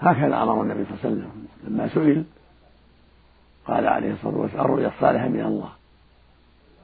هكذا 0.01 0.43
أمر 0.43 0.63
النبي 0.63 0.85
صلى 0.85 0.95
الله 0.95 1.01
عليه 1.05 1.11
وسلم. 1.11 1.47
لما 1.65 1.89
سئل 1.89 2.25
قال 3.67 3.87
عليه 3.87 4.13
الصلاة 4.13 4.37
والسلام 4.37 4.65
الرؤيا 4.65 4.89
الصالحة 4.89 5.29
من 5.29 5.41
الله. 5.41 5.73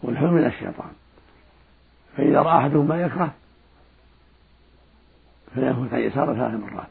والحلم 0.03 0.33
من 0.33 0.45
الشيطان. 0.45 0.91
فإذا 2.17 2.41
رأى 2.41 2.59
أحدهم 2.59 2.89
ما 2.89 3.03
يكره 3.03 3.31
فيأخذ 5.55 5.95
عن 5.95 6.01
يساره 6.01 6.35
ثلاث 6.35 6.61
مرات 6.61 6.87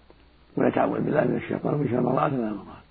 ويتعوذ 0.58 1.02
بالله 1.02 1.22
من 1.22 1.36
الشيطان 1.36 1.74
من 1.74 1.88
شر 1.88 2.16
رأى 2.16 2.30
ثلاث 2.30 2.54
مرات. 2.54 2.84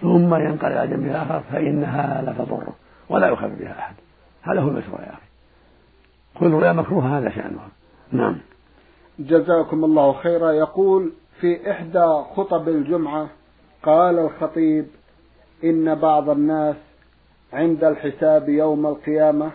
ثم 0.00 0.34
ينقل 0.34 0.72
إلى 0.72 0.96
جنبه 0.96 1.10
الآخر 1.10 1.40
فإنها 1.52 2.22
لا 2.22 2.32
تضره 2.32 2.74
ولا 3.08 3.26
يخبر 3.28 3.48
بها 3.48 3.78
أحد. 3.78 3.94
هذا 4.42 4.60
هو 4.60 4.68
المشروع 4.68 5.00
يا 5.00 5.12
أخي. 5.12 5.26
كل 6.34 6.50
رؤيا 6.50 6.72
مكروهة 6.72 7.18
هذا 7.18 7.30
شأنها. 7.30 7.68
نعم. 8.12 8.36
جزاكم 9.18 9.84
الله 9.84 10.12
خيرا. 10.12 10.52
يقول 10.52 11.12
في 11.40 11.70
إحدى 11.70 12.06
خطب 12.36 12.68
الجمعة 12.68 13.28
قال 13.82 14.18
الخطيب 14.18 14.86
إن 15.64 15.94
بعض 15.94 16.30
الناس 16.30 16.76
عند 17.52 17.84
الحساب 17.84 18.48
يوم 18.48 18.86
القيامة 18.86 19.50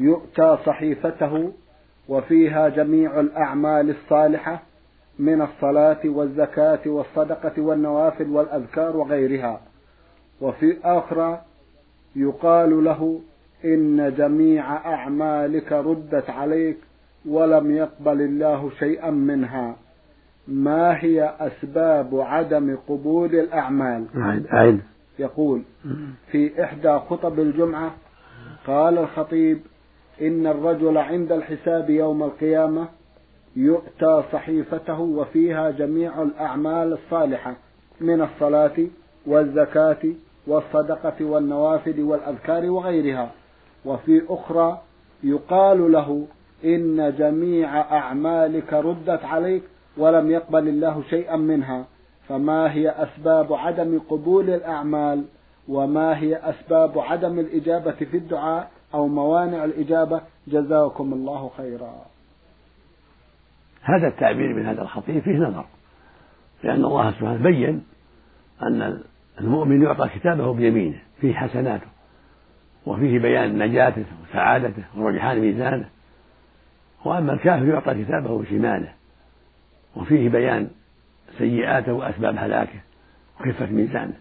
يؤتى 0.00 0.58
صحيفته 0.66 1.52
وفيها 2.08 2.68
جميع 2.68 3.20
الأعمال 3.20 3.90
الصالحة 3.90 4.62
من 5.18 5.42
الصلاة 5.42 6.00
والزكاة 6.04 6.80
والصدقة 6.86 7.62
والنوافل 7.62 8.28
والأذكار 8.28 8.96
وغيرها. 8.96 9.60
وفي 10.40 10.76
آخرى 10.84 11.40
يقال 12.16 12.84
له 12.84 13.20
إن 13.64 14.14
جميع 14.18 14.76
أعمالك 14.94 15.72
ردت 15.72 16.30
عليك 16.30 16.76
ولم 17.28 17.76
يقبل 17.76 18.20
الله 18.20 18.70
شيئا 18.78 19.10
منها. 19.10 19.76
ما 20.48 21.04
هي 21.04 21.34
أسباب 21.40 22.20
عدم 22.20 22.76
قبول 22.88 23.34
الأعمال؟ 23.34 24.04
أعد 24.52 24.80
يقول 25.18 25.62
في 26.30 26.64
إحدى 26.64 26.98
خطب 26.98 27.40
الجمعة 27.40 27.94
قال 28.66 28.98
الخطيب 28.98 29.60
إن 30.20 30.46
الرجل 30.46 30.98
عند 30.98 31.32
الحساب 31.32 31.90
يوم 31.90 32.22
القيامة 32.22 32.88
يؤتى 33.56 34.22
صحيفته 34.32 35.00
وفيها 35.00 35.70
جميع 35.70 36.22
الأعمال 36.22 36.92
الصالحة 36.92 37.56
من 38.00 38.22
الصلاة 38.22 38.86
والزكاة 39.26 40.02
والصدقة 40.46 41.24
والنوافل 41.24 42.00
والأذكار 42.00 42.70
وغيرها. 42.70 43.30
وفي 43.84 44.22
أخرى 44.28 44.80
يقال 45.24 45.92
له 45.92 46.26
إن 46.64 47.14
جميع 47.18 47.80
أعمالك 47.80 48.72
ردت 48.72 49.24
عليك 49.24 49.62
ولم 49.96 50.30
يقبل 50.30 50.68
الله 50.68 51.02
شيئا 51.10 51.36
منها. 51.36 51.84
فما 52.28 52.72
هي 52.72 52.90
أسباب 52.90 53.52
عدم 53.52 54.00
قبول 54.10 54.50
الأعمال 54.50 55.24
وما 55.68 56.18
هي 56.18 56.36
أسباب 56.36 56.98
عدم 56.98 57.38
الإجابة 57.38 57.90
في 57.92 58.16
الدعاء 58.16 58.70
أو 58.94 59.08
موانع 59.08 59.64
الإجابة 59.64 60.20
جزاكم 60.46 61.12
الله 61.12 61.50
خيرا. 61.56 61.94
هذا 63.82 64.08
التعبير 64.08 64.54
من 64.54 64.66
هذا 64.66 64.82
الخطيب 64.82 65.22
فيه 65.22 65.38
نظر 65.38 65.64
لأن 66.64 66.84
الله 66.84 67.10
سبحانه 67.10 67.42
بين 67.42 67.84
أن 68.62 69.02
المؤمن 69.40 69.82
يعطى 69.82 70.08
كتابه 70.08 70.54
بيمينه 70.54 70.98
فيه 71.20 71.34
حسناته 71.34 71.86
وفيه 72.86 73.18
بيان 73.18 73.58
نجاته 73.58 74.04
وسعادته 74.22 74.84
ورجحان 74.96 75.40
ميزانه. 75.40 75.88
وأما 77.04 77.32
الكافر 77.32 77.68
يعطى 77.68 78.04
كتابه 78.04 78.38
بشماله 78.38 78.92
وفيه 79.96 80.28
بيان 80.28 80.70
سيئاته 81.38 81.92
وأسباب 81.92 82.36
هلاكه 82.38 82.80
وخفة 83.40 83.66
ميزانه. 83.66 84.14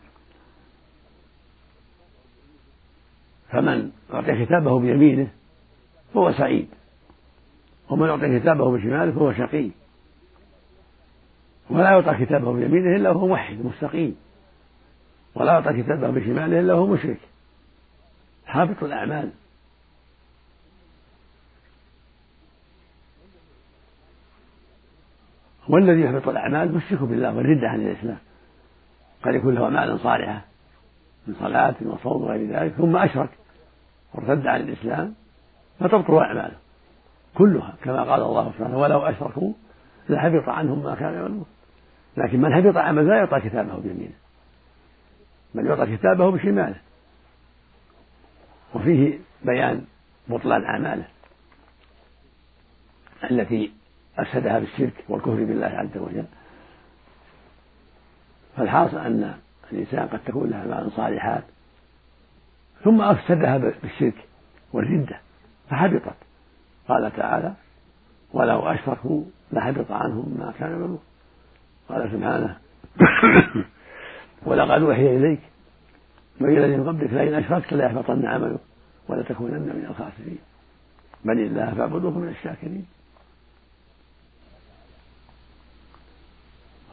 فمن 3.51 3.91
أعطي 4.13 4.45
كتابه 4.45 4.79
بيمينه 4.79 5.27
فهو 6.13 6.31
سعيد 6.31 6.67
ومن 7.89 8.07
يعطي 8.07 8.39
كتابه 8.39 8.71
بشماله 8.71 9.11
فهو 9.11 9.33
شقي. 9.33 9.69
ولا 11.69 11.91
يعطى 11.91 12.25
كتابه 12.25 12.53
بيمينه 12.53 12.95
إلا 12.95 13.09
وهو 13.09 13.27
موحد 13.27 13.65
مستقيم. 13.65 14.15
ولا 15.35 15.53
يعطى 15.53 15.83
كتابه 15.83 16.09
بشماله 16.09 16.59
إلا 16.59 16.73
وهو 16.73 16.87
مشرك. 16.87 17.19
حابط 18.45 18.83
الأعمال. 18.83 19.29
والذي 25.69 26.01
يحبط 26.01 26.27
الأعمال 26.27 26.75
مشرك 26.75 27.01
بالله 27.01 27.35
والردة 27.35 27.69
عن 27.69 27.81
الإسلام. 27.81 28.17
قد 29.23 29.35
يكون 29.35 29.55
له 29.55 29.63
أعمال 29.63 29.99
صالحة 29.99 30.41
من 31.27 31.35
صلاة 31.39 31.75
وصوم 31.81 32.21
وغير 32.21 32.49
ذلك 32.49 32.73
ثم 32.73 32.97
أشرك. 32.97 33.29
وارتد 34.13 34.47
عن 34.47 34.61
الإسلام 34.61 35.13
فتبطل 35.79 36.17
أعماله 36.17 36.57
كلها 37.35 37.75
كما 37.83 38.03
قال 38.03 38.21
الله 38.21 38.51
سبحانه 38.57 38.79
ولو 38.79 38.99
أشركوا 38.99 39.53
لحبط 40.09 40.49
عنهم 40.49 40.83
ما 40.83 40.95
كانوا 40.95 41.15
يعملون 41.15 41.45
لكن 42.17 42.41
من 42.41 42.53
حبط 42.53 42.77
عمل 42.77 43.07
لا 43.07 43.15
يعطى 43.15 43.39
كتابه 43.39 43.77
بيمينه 43.77 44.13
بل 45.55 45.65
يعطى 45.65 45.97
كتابه 45.97 46.31
بشماله 46.31 46.75
وفيه 48.75 49.19
بيان 49.45 49.85
بطلان 50.27 50.63
أعماله 50.63 51.05
التي 53.31 53.71
أفسدها 54.17 54.59
بالشرك 54.59 55.03
والكفر 55.09 55.43
بالله 55.43 55.67
عز 55.67 55.97
وجل. 55.97 56.25
فالحاصل 58.57 58.97
أن 58.97 59.35
الإنسان 59.71 60.07
قد 60.07 60.19
تكون 60.25 60.49
له 60.49 60.57
أعمال 60.57 60.91
صالحات 60.91 61.43
ثم 62.83 63.01
أفسدها 63.01 63.57
بالشرك 63.57 64.27
والردة 64.73 65.19
فحبطت. 65.69 66.15
قال 66.87 67.11
تعالى 67.15 67.53
ولو 68.33 68.59
أشركوا 68.59 69.23
لحبط 69.51 69.91
عنهم 69.91 70.35
ما 70.39 70.53
كانوا 70.59 70.73
يعملون 70.73 70.99
قال 71.89 72.11
سبحانه 72.11 72.57
ولقد 74.45 74.81
أوحي 74.81 75.17
إليك 75.17 75.39
وإلى 76.41 76.65
الذين 76.65 76.87
قبلك 76.87 77.13
لئن 77.13 77.33
أشركت 77.33 77.73
ليحبطن 77.73 78.25
عملك 78.25 78.59
ولتكونن 79.07 79.59
من 79.59 79.85
الخاسرين. 79.89 80.37
بل 81.25 81.39
الله 81.39 81.73
فاعبدوه 81.73 82.19
من 82.19 82.27
الشاكرين. 82.27 82.85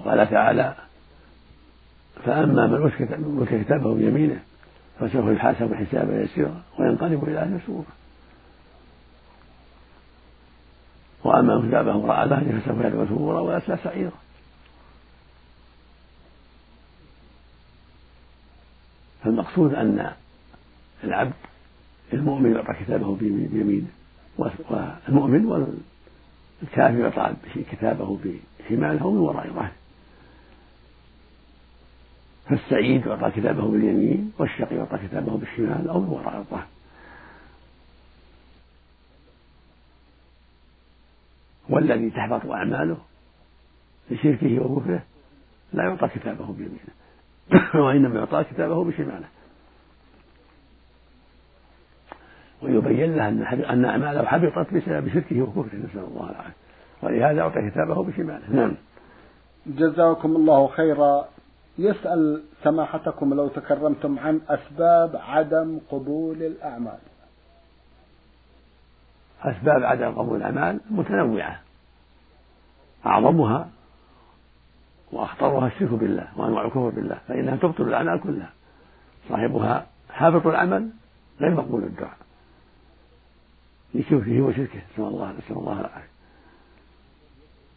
قال 0.05 0.31
تعالى 0.31 0.75
فأما 2.25 2.67
من 2.67 2.83
أوتي 3.39 3.65
كتابه 3.65 3.95
بيمينه 3.95 4.43
فسوف 5.01 5.27
يحاسب 5.29 5.75
حسابا 5.75 6.23
يسيرا 6.23 6.63
وينقلب 6.79 7.25
إلى 7.25 7.39
أهله 7.39 7.57
مسرورا 7.57 7.85
وأما 11.25 11.59
من 11.59 11.69
كتابه 11.69 11.97
وراء 11.97 12.29
ظهره 12.29 12.61
فسوف 12.61 12.85
يدعو 12.85 13.07
ثبورا 13.07 13.41
ويصلى 13.41 13.79
سعيرا. 13.85 14.13
فالمقصود 19.25 19.75
أن 19.75 20.13
العبد 21.05 21.33
المؤمن 22.13 22.55
يعطى 22.55 22.85
كتابه 22.85 23.17
بيمينه 23.17 23.87
والمؤمن 24.39 25.47
والكافر 25.47 26.99
يعطى 26.99 27.35
كتابه 27.73 28.19
بشماله 28.25 29.11
من 29.11 29.19
وراء 29.19 29.47
ظهره 29.47 29.73
فالسعيد 32.49 33.07
يعطى 33.07 33.31
كتابه 33.31 33.69
باليمين 33.69 34.33
والشقي 34.39 34.77
يعطى 34.77 34.99
كتابه 34.99 35.37
بالشمال 35.37 35.89
أو 35.89 36.01
من 36.01 36.09
وراء 36.09 36.39
الظهر 36.39 36.67
والذي 41.69 42.11
تحبط 42.11 42.47
أعماله 42.47 42.97
بشركه 44.11 44.61
وكفره 44.61 45.03
لا 45.73 45.85
يعطى 45.85 46.09
كتابه 46.09 46.53
بيمينه 46.53 46.99
وإنما 47.85 48.19
يعطى 48.19 48.45
كتابه 48.45 48.85
بشماله. 48.85 49.27
ويبين 52.63 53.17
له 53.17 53.29
أن 53.29 53.43
أن 53.65 53.85
أعماله 53.85 54.25
حبطت 54.25 54.75
بسبب 54.75 55.09
شركه 55.09 55.43
وكفره 55.43 55.77
نسأل 55.77 56.05
الله 56.11 56.31
العافية. 56.31 56.53
ولهذا 57.03 57.41
أعطى 57.41 57.71
كتابه 57.71 58.03
بشماله. 58.03 58.51
نعم. 58.51 58.75
جزاكم 59.67 60.37
الله 60.37 60.69
خيرا. 60.69 61.29
يسأل 61.79 62.43
سماحتكم 62.65 63.35
لو 63.35 63.49
تكرمتم 63.49 64.19
عن 64.19 64.41
أسباب 64.49 65.17
عدم 65.17 65.81
قبول 65.91 66.43
الأعمال. 66.43 66.99
أسباب 69.43 69.83
عدم 69.83 70.15
قبول 70.15 70.37
الأعمال 70.37 70.81
متنوعة. 70.91 71.61
أعظمها 73.07 73.69
وأخطرها 75.13 75.67
الشرك 75.67 75.91
بالله 75.91 76.29
وأنواع 76.37 76.65
الكفر 76.65 76.89
بالله 76.89 77.19
فإنها 77.29 77.57
تبطل 77.57 77.83
الأعمال 77.83 78.21
كلها. 78.21 78.53
صاحبها 79.29 79.87
حابط 80.11 80.47
العمل 80.47 80.91
غير 81.41 81.51
مقبول 81.51 81.83
الدعاء. 81.83 82.17
لشركه 83.95 84.41
وشركه 84.41 84.83
نسأل 84.93 85.05
الله 85.05 85.33
نسأل 85.33 85.57
الله 85.57 85.81
العافية. 85.81 86.09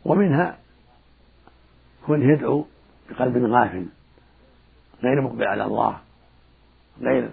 ومنها 0.05 0.57
كونه 2.05 2.33
يدعو 2.33 2.65
بقلب 3.11 3.45
غافل 3.45 3.85
غير 5.03 5.21
مقبل 5.21 5.47
على 5.47 5.63
الله 5.63 5.97
غير 7.01 7.29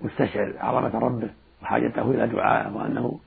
مستشعر 0.00 0.54
عظمة 0.58 0.98
ربه 0.98 1.30
وحاجته 1.62 2.10
إلى 2.10 2.26
دعاء 2.26 2.72
وأنه 2.72 3.20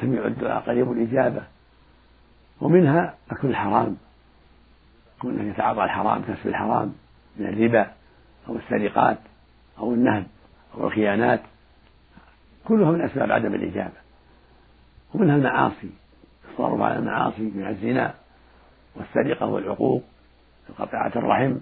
سميع 0.00 0.26
الدعاء 0.26 0.62
قريب 0.62 0.92
الإجابة. 0.92 1.42
ومنها 2.60 3.14
أكل 3.30 3.48
الحرام 3.48 3.96
كونه 5.20 5.50
يتعاطى 5.50 5.84
الحرام 5.84 6.22
كسب 6.22 6.46
الحرام 6.46 6.94
من 7.36 7.46
الربا 7.46 7.90
أو 8.48 8.56
السرقات 8.56 9.18
أو 9.78 9.94
النهب 9.94 10.26
أو 10.74 10.86
الخيانات. 10.86 11.40
كلها 12.64 12.90
من 12.90 13.00
أسباب 13.00 13.32
عدم 13.32 13.54
الإجابة. 13.54 14.06
ومنها 15.14 15.36
المعاصي 15.36 15.90
التصرف 16.50 16.80
على 16.80 16.98
المعاصي 16.98 17.42
من 17.42 17.66
الزنا 17.66 18.14
والسرقة 18.96 19.46
والعقوق. 19.46 20.02
وقطيعة 20.70 21.12
الرحم. 21.16 21.56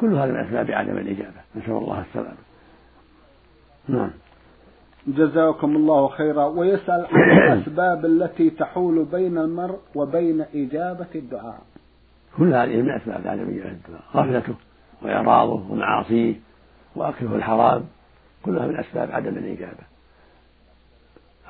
كل 0.00 0.14
هذا 0.14 0.32
من 0.32 0.40
أسباب 0.40 0.70
عدم 0.70 0.98
الإجابة. 0.98 1.40
نسأل 1.56 1.72
الله 1.72 2.00
السلامة. 2.00 2.36
نعم. 3.88 4.10
جزاكم 5.06 5.76
الله 5.76 6.08
خيرا. 6.08 6.44
ويسأل 6.44 7.06
عن 7.12 7.30
الأسباب 7.38 8.04
التي 8.04 8.50
تحول 8.50 9.04
بين 9.04 9.38
المرء 9.38 9.78
وبين 9.94 10.44
إجابة 10.54 11.06
الدعاء. 11.14 11.60
كل 12.36 12.54
هذه 12.54 12.82
من 12.82 12.90
أسباب 12.90 13.26
عدم 13.26 13.48
إجابة 13.48 13.70
الدعاء. 13.70 14.02
غفلته 14.14 14.54
وإعراضه 15.02 15.72
ومعاصيه 15.72 16.34
وأكله 16.96 17.36
الحرام. 17.36 17.84
كلها 18.42 18.66
من 18.66 18.76
أسباب 18.76 19.12
عدم 19.12 19.36
الإجابة. 19.36 19.88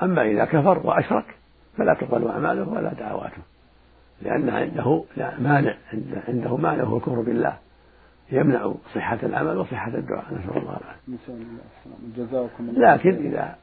أما 0.02 0.22
إذا 0.22 0.44
كفر 0.44 0.86
وأشرك 0.86 1.24
فلا 1.76 1.94
تقبل 1.94 2.28
أعماله 2.28 2.68
ولا 2.68 2.92
دعواته. 2.92 3.42
لأن 4.22 4.48
عنده 4.48 5.04
مانع 5.38 5.74
عنده 6.28 6.56
مانع 6.56 6.82
هو 6.84 6.96
الكفر 6.96 7.20
بالله. 7.20 7.56
يمنع 8.32 8.74
صحة 8.94 9.18
العمل 9.22 9.56
وصحة 9.56 9.94
الدعاء 9.94 10.24
نسأل 10.24 10.56
الله 10.56 10.76
العافية. 10.76 11.18
جزاكم 12.16 12.68
الله 12.68 12.94
لكن 12.94 13.10
إذا 13.10 13.56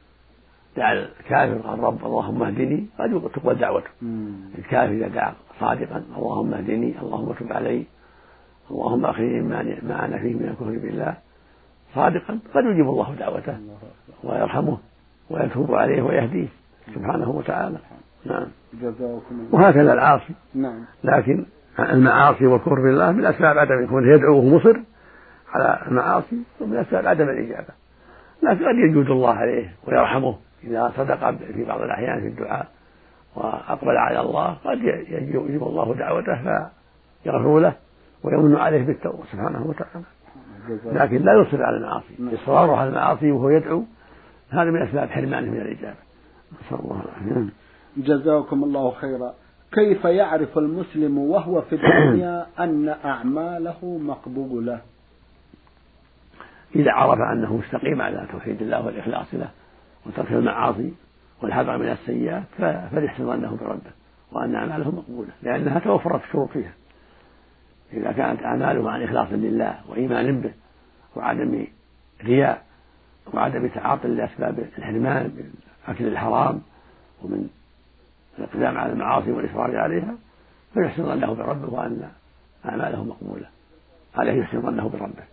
دعا 0.77 0.93
الكافر 0.93 1.57
قال 1.57 1.79
رب 1.79 2.05
اللهم 2.05 2.43
اهدني 2.43 2.87
قد 2.99 3.29
تقبل 3.33 3.55
دعوته. 3.55 3.89
الكافر 4.57 4.91
إذا 4.91 5.07
دعا 5.07 5.33
صادقا 5.59 6.03
اللهم 6.17 6.53
اهدني 6.53 6.99
اللهم 7.01 7.33
تب 7.33 7.53
علي 7.53 7.85
اللهم 8.71 9.05
اخرجني 9.05 9.41
ما 9.41 10.05
أنا 10.05 10.17
فيه 10.17 10.33
من 10.33 10.47
الكفر 10.49 10.79
بالله. 10.87 11.17
صادقا 11.95 12.39
قد 12.53 12.63
يجيب 12.63 12.89
الله 12.89 13.15
دعوته 13.19 13.57
ويرحمه 14.23 14.77
ويتوب 15.29 15.75
عليه 15.75 16.01
ويهديه. 16.01 16.47
سبحانه 16.95 17.29
وتعالى. 17.29 17.77
نعم. 18.25 18.47
جزاكم 18.73 19.47
وهكذا 19.51 19.93
العاصي. 19.93 20.33
نعم. 20.55 20.85
لكن 21.03 21.45
المعاصي 21.79 22.45
والكفر 22.45 22.75
بالله 22.75 23.11
من 23.11 23.25
أسباب 23.25 23.57
عدم 23.57 23.83
يكون 23.83 24.13
يدعو 24.13 24.37
وهو 24.37 24.57
مصر 24.57 24.77
على 25.53 25.79
المعاصي 25.87 26.43
ومن 26.61 26.77
أسباب 26.77 27.07
عدم 27.07 27.29
الإجابة. 27.29 27.73
لكن 28.43 28.65
قد 28.65 28.75
يجود 28.89 29.09
الله 29.09 29.33
عليه 29.33 29.73
ويرحمه. 29.87 30.35
إذا 30.63 30.93
صدق 30.97 31.31
في 31.31 31.63
بعض 31.63 31.81
الأحيان 31.81 32.21
في 32.21 32.27
الدعاء 32.27 32.67
وأقبل 33.35 33.97
على 33.97 34.19
الله 34.19 34.53
قد 34.53 34.77
يجيب 35.09 35.63
الله 35.63 35.95
دعوته 35.95 36.69
فيغفر 37.23 37.59
له 37.59 37.73
ويمن 38.23 38.55
عليه 38.55 38.85
بالتوبة 38.85 39.23
سبحانه 39.31 39.65
وتعالى. 39.67 40.05
لكن 40.85 41.17
لا 41.17 41.33
يصر 41.41 41.63
على 41.63 41.77
المعاصي. 41.77 42.15
نعم. 42.19 42.33
إصراره 42.33 42.77
على 42.77 42.89
المعاصي 42.89 43.31
وهو 43.31 43.49
يدعو 43.49 43.83
هذا 44.49 44.71
من 44.71 44.81
أسباب 44.81 45.09
حرمانه 45.09 45.51
من 45.51 45.61
الإجابة. 45.61 45.97
نسأل 46.53 46.79
الله 46.79 47.01
العافية. 47.05 47.49
جزاكم 47.97 48.63
الله 48.63 48.91
خيرا. 48.91 49.33
كيف 49.75 50.05
يعرف 50.05 50.57
المسلم 50.57 51.17
وهو 51.17 51.61
في 51.61 51.75
الدنيا 51.75 52.45
أن 52.63 52.95
أعماله 53.05 53.97
مقبولة 54.01 54.81
إذا 56.75 56.91
عرف 56.91 57.19
أنه 57.19 57.57
مستقيم 57.57 58.01
على 58.01 58.27
توحيد 58.31 58.61
الله 58.61 58.85
والإخلاص 58.85 59.33
له 59.33 59.49
وترك 60.05 60.31
المعاصي 60.31 60.93
والحذر 61.41 61.77
من 61.77 61.89
السيئات 61.89 62.43
فليحسن 62.91 63.25
ظنه 63.25 63.57
بربه 63.61 63.91
وأن 64.31 64.55
أعماله 64.55 64.91
مقبولة 64.91 65.29
لأنها 65.43 65.79
توفرت 65.79 66.21
شروطها 66.31 66.71
إذا 67.93 68.11
كانت 68.11 68.43
أعماله 68.43 68.91
عن 68.91 69.03
إخلاص 69.03 69.27
لله 69.31 69.79
وإيمان 69.89 70.41
به 70.41 70.51
وعدم 71.15 71.67
رياء 72.23 72.65
وعدم 73.33 73.67
تعاطي 73.67 74.07
لأسباب 74.07 74.59
الحرمان 74.77 75.23
من 75.23 75.53
أكل 75.87 76.07
الحرام 76.07 76.61
ومن 77.23 77.49
الاقدام 78.39 78.77
على 78.77 78.93
المعاصي 78.93 79.31
والإصرار 79.31 79.77
عليها 79.77 80.15
فيحسن 80.73 81.03
ظنه 81.03 81.33
بربه 81.33 81.73
وأن 81.73 82.09
أعماله 82.65 83.03
مقبولة. 83.03 83.45
عليه 84.15 84.33
يحسن 84.33 84.61
ظنه 84.61 84.89
بربه. 84.89 85.23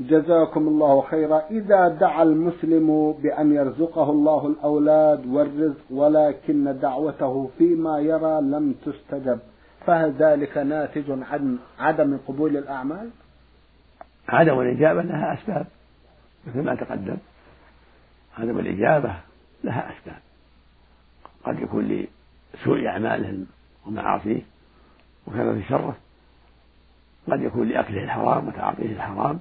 جزاكم 0.00 0.68
الله 0.68 1.00
خيرا. 1.00 1.42
إذا 1.50 1.88
دعا 1.88 2.22
المسلم 2.22 3.12
بأن 3.22 3.52
يرزقه 3.52 4.10
الله 4.10 4.46
الأولاد 4.46 5.26
والرزق 5.26 5.84
ولكن 5.90 6.78
دعوته 6.80 7.50
فيما 7.58 7.98
يرى 7.98 8.40
لم 8.40 8.74
تستجب 8.86 9.38
فهل 9.86 10.12
ذلك 10.12 10.58
ناتج 10.58 11.10
عن 11.10 11.58
عدم 11.78 12.18
قبول 12.28 12.56
الأعمال؟ 12.56 13.10
عدم 14.28 14.60
الإجابة 14.60 15.02
لها 15.02 15.34
أسباب 15.34 15.66
مثل 16.46 16.62
ما 16.62 16.74
تقدم. 16.74 17.16
عدم 18.38 18.58
الإجابة 18.58 19.14
لها 19.64 19.92
أسباب. 19.92 20.27
قد 21.48 21.60
يكون 21.60 22.06
لسوء 22.54 22.86
أعمالهم 22.86 23.46
ومعاصيه 23.86 24.42
وكثرة 25.26 25.62
شره 25.68 25.96
قد 27.30 27.42
يكون 27.42 27.68
لأكله 27.68 28.04
الحرام 28.04 28.48
وتعاطيه 28.48 28.92
الحرام 28.92 29.38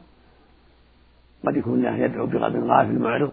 قد 1.45 1.55
يكون 1.55 1.81
له 1.81 1.95
يدعو 1.95 2.25
بقلب 2.25 2.63
غافل 2.63 2.99
معرض 2.99 3.31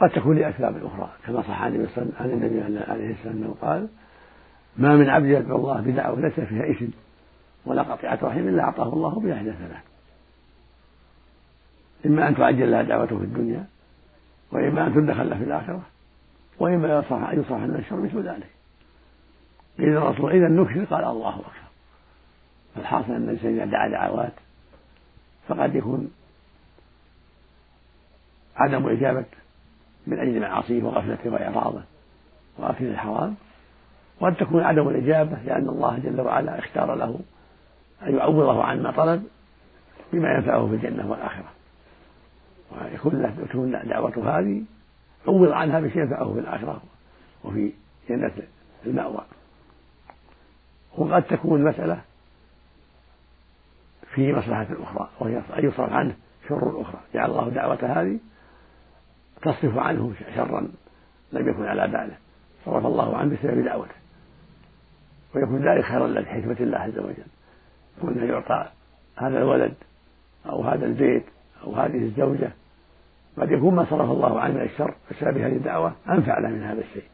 قد 0.00 0.10
تكون 0.10 0.38
لأسباب 0.38 0.84
أخرى 0.84 1.10
كما 1.26 1.42
صح 1.42 1.62
عن 1.62 1.74
النبي 2.20 2.82
عليه 2.90 3.10
السلام 3.10 3.36
أنه 3.36 3.54
قال 3.62 3.88
ما 4.76 4.96
من 4.96 5.08
عبد 5.08 5.26
يدعو 5.26 5.56
الله 5.56 5.80
بدعوة 5.80 6.20
ليس 6.20 6.40
فيها 6.40 6.70
إثم 6.70 6.86
ولا 7.66 7.82
قطيعة 7.82 8.18
رحم 8.22 8.48
إلا 8.48 8.62
أعطاه 8.62 8.92
الله 8.92 9.20
بها 9.20 9.34
إحدى 9.34 9.52
ثلاث 9.52 9.82
إما 12.06 12.28
أن 12.28 12.36
تعجل 12.36 12.70
لها 12.70 12.82
دعوته 12.82 13.18
في 13.18 13.24
الدنيا 13.24 13.66
وإما 14.52 14.86
أن 14.86 14.94
تدخل 14.94 15.30
له 15.30 15.38
في 15.38 15.44
الآخرة. 15.44 15.82
وإما 16.58 16.98
يصح 16.98 17.12
أن 17.12 17.40
يصح 17.40 17.56
من 17.56 17.76
الشر 17.76 17.96
مثل 17.96 18.28
ذلك. 18.28 18.50
إذا 19.78 19.98
الرسول 19.98 20.32
إذا 20.32 20.48
نكر 20.48 20.84
قال 20.84 21.04
الله 21.04 21.34
أكبر. 21.34 21.66
فالحاصل 22.74 23.12
أن 23.12 23.22
الإنسان 23.22 23.54
إذا 23.54 23.64
دعا 23.64 23.88
دعوات 23.88 24.32
فقد 25.48 25.74
يكون 25.74 26.10
عدم 28.56 28.88
إجابة 28.88 29.24
من 30.06 30.18
أجل 30.18 30.40
معاصيه 30.40 30.82
وغفلته 30.82 31.30
وإعراضه 31.30 31.82
وأكل 32.58 32.84
الحرام. 32.84 33.34
وقد 34.20 34.36
تكون 34.36 34.62
عدم 34.62 34.88
الإجابة 34.88 35.38
لأن 35.44 35.68
الله 35.68 35.98
جل 35.98 36.20
وعلا 36.20 36.58
اختار 36.58 36.94
له 36.94 37.20
أن 38.02 38.16
يعوضه 38.16 38.64
عن 38.64 38.82
ما 38.82 38.90
طلب 38.90 39.26
بما 40.12 40.34
ينفعه 40.34 40.66
في 40.66 40.74
الجنة 40.74 41.10
والآخرة. 41.10 41.56
ويكون 42.72 43.22
له 43.22 43.46
تكون 43.48 43.70
دعوته 43.70 44.38
هذه 44.38 44.62
عوض 45.28 45.52
عنها 45.52 45.80
بشيء 45.80 46.02
ينفعه 46.02 46.32
في 46.32 46.40
الآخرة 46.40 46.82
وفي 47.44 47.72
جنة 48.08 48.32
المأوى. 48.86 49.24
وقد 50.98 51.22
تكون 51.22 51.64
مسألة 51.64 52.00
في 54.14 54.32
مصلحة 54.32 54.66
أخرى 54.70 55.08
وهي 55.20 55.36
أن 55.58 55.68
يصرف 55.68 55.92
عنه 55.92 56.14
شر 56.48 56.80
أخرى. 56.80 57.00
جعل 57.14 57.30
الله 57.30 57.48
دعوة 57.48 58.00
هذه 58.00 58.18
تصرف 59.42 59.78
عنه 59.78 60.14
شرا 60.34 60.68
لم 61.32 61.48
يكن 61.48 61.64
على 61.64 61.88
باله. 61.88 62.16
صرف 62.64 62.86
الله 62.86 63.16
عنه 63.16 63.36
بسبب 63.36 63.64
دعوته. 63.64 63.94
ويكون 65.34 65.68
ذلك 65.68 65.84
خيرا 65.84 66.08
لحكمة 66.08 66.56
الله 66.60 66.78
عز 66.78 66.98
وجل. 66.98 67.26
كونه 68.00 68.24
يعطى 68.24 68.68
هذا 69.16 69.38
الولد 69.38 69.74
أو 70.46 70.62
هذا 70.62 70.86
البيت 70.86 71.24
أو 71.64 71.74
هذه 71.74 71.98
الزوجة 71.98 72.52
قد 73.38 73.50
يكون 73.50 73.74
ما 73.74 73.84
صرف 73.84 74.10
الله 74.10 74.40
عنه 74.40 74.54
من 74.54 74.60
الشر 74.60 74.94
بسبب 75.10 75.38
هذه 75.38 75.56
الدعوة 75.56 75.92
أنفع 76.08 76.38
له 76.38 76.48
من 76.48 76.62
هذا 76.62 76.80
الشيء. 76.80 77.04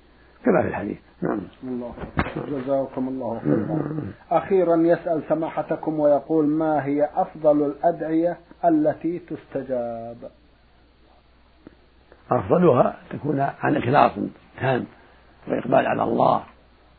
كما 0.45 0.63
في 0.63 0.69
الحديث. 0.69 0.99
نعم. 1.23 1.41
الله. 1.65 1.93
جزاكم 2.49 3.09
الله 3.09 3.41
خيرا. 3.45 4.03
أخيرا 4.31 4.77
يسأل 4.77 5.23
سماحتكم 5.29 6.01
ويقول 6.01 6.47
ما 6.47 6.85
هي 6.85 7.09
أفضل 7.15 7.67
الأدعية 7.67 8.39
التي 8.65 9.19
تستجاب؟ 9.19 10.17
أفضلها 12.31 12.97
تكون 13.11 13.41
عن 13.41 13.77
إخلاص 13.77 14.13
تام 14.61 14.85
وإقبال 15.49 15.87
على 15.87 16.03
الله 16.03 16.43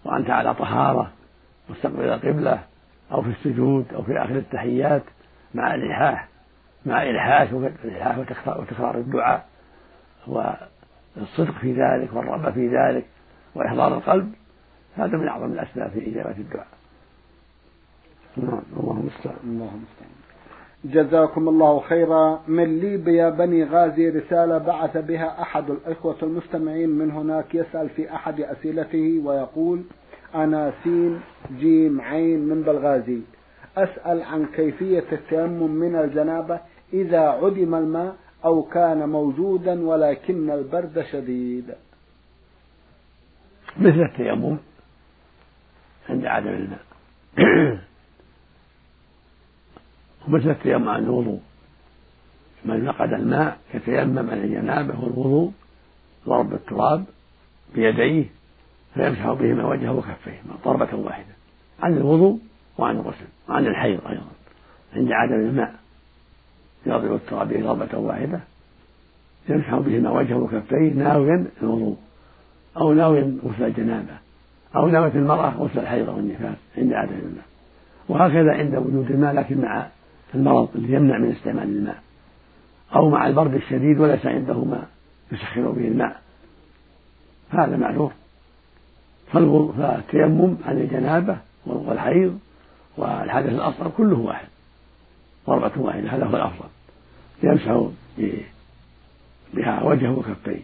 وأنت 0.06 0.30
على 0.30 0.54
طهارة 0.54 1.12
مستقبل 1.70 2.04
القبلة 2.04 2.60
أو 3.12 3.22
في 3.22 3.30
السجود 3.30 3.86
أو 3.94 4.04
في 4.04 4.24
آخر 4.24 4.36
التحيات 4.36 5.04
مع 5.54 5.76
الإلحاح. 5.76 6.28
مع 6.86 7.04
إلحاح 7.04 7.54
وتكرار 8.58 8.98
الدعاء 8.98 9.46
الصدق 11.17 11.52
في 11.52 11.74
ذلك 11.74 12.13
والرغبة 12.13 12.52
في 12.52 12.67
ذلك 12.67 13.06
وإحضار 13.56 13.98
القلب 13.98 14.34
هذا 14.96 15.17
من 15.17 15.28
أعظم 15.28 15.52
الأسباب 15.52 15.89
في 15.89 16.10
إجابة 16.12 16.38
الدعاء. 16.38 16.67
نعم 18.38 18.62
الله 18.80 18.91
المستعان. 18.91 19.38
الله 19.43 19.72
المستعان. 19.76 20.13
جزاكم 20.86 21.50
الله 21.50 21.80
خيرا. 21.80 22.41
من 22.48 22.80
ليبيا 22.80 23.30
بني 23.30 23.63
غازي 23.63 24.10
رسالة 24.10 24.58
بعث 24.58 24.98
بها 24.98 25.41
أحد 25.41 25.69
الإخوة 25.69 26.15
المستمعين 26.24 26.89
من 26.89 27.12
هناك 27.12 27.56
يسأل 27.56 27.89
في 27.89 28.15
أحد 28.15 28.41
أسئلته 28.41 29.22
ويقول 29.26 29.82
أنا 30.36 30.74
سين 30.84 31.22
جيم 31.60 32.02
عين 32.02 32.39
من 32.39 32.62
بنغازي 32.62 33.20
أسأل 33.78 34.24
عن 34.24 34.46
كيفية 34.46 35.04
التيمم 35.12 35.72
من 35.72 35.96
الجنابة 35.96 36.60
إذا 36.94 37.20
عدم 37.20 37.76
الماء 37.76 38.16
أو 38.46 38.64
كان 38.64 39.10
موجودا 39.10 39.88
ولكن 39.88 40.50
البرد 40.50 41.06
شديد. 41.12 41.76
مثل 43.78 44.02
التيمم 44.02 44.58
عند 46.10 46.26
عدم 46.26 46.48
الماء. 46.48 46.84
ومثل 50.28 50.50
التيمم 50.50 50.90
عن 50.90 51.04
الوضوء. 51.04 51.42
من 52.66 52.92
فقد 52.92 53.14
الماء 53.14 53.58
يتيمم 53.74 54.30
عن 54.30 54.44
الجنابة 54.44 55.00
والوضوء 55.00 55.52
ضرب 56.26 56.54
التراب 56.54 57.06
بيديه 57.76 58.26
فيمسح 58.94 59.32
بهما 59.32 59.66
وجهه 59.66 59.92
وكفيه 59.92 60.42
ضربة 60.66 60.96
واحدة. 60.96 61.34
عن 61.80 61.98
الوضوء 61.98 62.40
وعن 62.78 62.96
الغسل 62.96 63.26
وعن 63.50 63.68
الحيض 63.68 64.08
أيضا 64.08 64.32
عند 64.94 65.12
عدم 65.12 65.36
الماء. 65.36 65.83
يضرب 66.86 67.15
التراب 67.15 67.50
به 67.50 67.63
ضربة 67.63 67.98
واحدة. 67.98 68.39
يمسح 69.50 69.76
بهما 69.76 70.12
وجهه 70.12 70.36
وكفيه 70.36 70.93
ناويا 70.93 71.46
الوضوء 71.62 71.98
أو 72.78 72.93
ناويا 72.93 73.38
غسل 73.46 73.63
الجنابة 73.63 74.17
أو 74.76 74.88
ناوية 74.88 75.12
المرأة 75.15 75.50
غسل 75.50 75.80
الحيض 75.80 76.08
والنفاس 76.08 76.56
عند 76.78 76.93
عدم 76.93 77.13
الماء. 77.13 77.46
وهكذا 78.10 78.52
عند 78.52 78.76
وجود 78.76 79.12
الماء 79.12 79.34
لكن 79.34 79.62
مع 79.62 79.88
المرض 80.36 80.69
اللي 80.76 80.93
يمنع 80.93 81.17
من 81.17 81.32
استعمال 81.32 81.63
الماء. 81.63 82.02
أو 82.96 83.10
مع 83.10 83.28
البرد 83.28 83.54
الشديد 83.54 84.00
وليس 84.00 84.26
عنده 84.26 84.63
ماء 84.63 84.88
يسخن 85.32 85.62
به 85.62 85.88
الماء. 85.88 86.22
هذا 87.50 87.78
معذور. 87.78 88.12
فالتيمم 89.34 90.56
عن 90.65 90.78
الجنابة 90.78 91.38
والحيض 91.65 92.39
والحدث 92.98 93.50
الأصغر 93.50 93.91
كله 93.98 94.19
واحد. 94.19 94.48
ضربة 95.48 95.82
واحدة 95.82 96.10
هذا 96.10 96.26
هو 96.26 96.36
الأفضل. 96.36 96.70
يمسح 97.44 97.88
بها 99.54 99.84
وجهه 99.84 100.12
وكفيه 100.12 100.62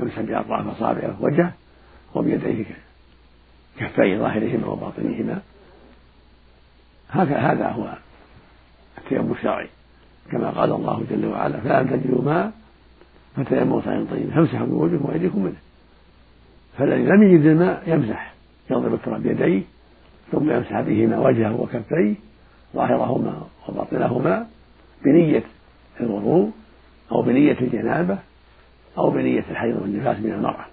يمسح 0.00 0.20
بأطراف 0.20 0.66
أصابعه 0.66 1.16
وجهه 1.20 1.52
وبيديه 2.14 2.64
كفيه 3.78 4.18
ظاهرهما 4.18 4.66
وباطنهما. 4.66 5.42
هذا 7.08 7.36
هذا 7.36 7.68
هو 7.68 7.94
التيمم 8.98 9.32
الشرعي. 9.32 9.68
كما 10.30 10.50
قال 10.50 10.72
الله 10.72 11.04
جل 11.10 11.26
وعلا 11.26 11.60
فلم 11.60 11.86
تجدوا 11.88 12.22
ماء 12.22 12.52
فتيمموا 13.36 13.80
صعيدا 13.80 14.10
طيبا 14.10 14.34
فامسحوا 14.34 14.66
بوجهكم 14.66 15.04
وأيديكم 15.08 15.42
منه. 15.42 15.56
فالذي 16.78 17.02
لم 17.02 17.22
يجد 17.22 17.46
الماء 17.46 17.82
يمسح 17.86 18.34
يضرب 18.70 18.94
التراب 18.94 19.22
بيديه 19.22 19.62
ثم 20.32 20.50
يمسح 20.50 20.80
بهما 20.80 21.18
وجهه 21.18 21.60
وكفيه 21.60 22.14
ظاهرهما 22.74 23.46
وباطنهما 23.68 24.46
بنية 25.04 25.42
الوضوء 26.00 26.50
أو 27.12 27.22
بنية 27.22 27.56
الجنابة 27.60 28.18
أو 28.98 29.10
بنية 29.10 29.44
الحيض 29.50 29.82
والنفاس 29.82 30.16
من 30.18 30.32
المرأة. 30.32 30.66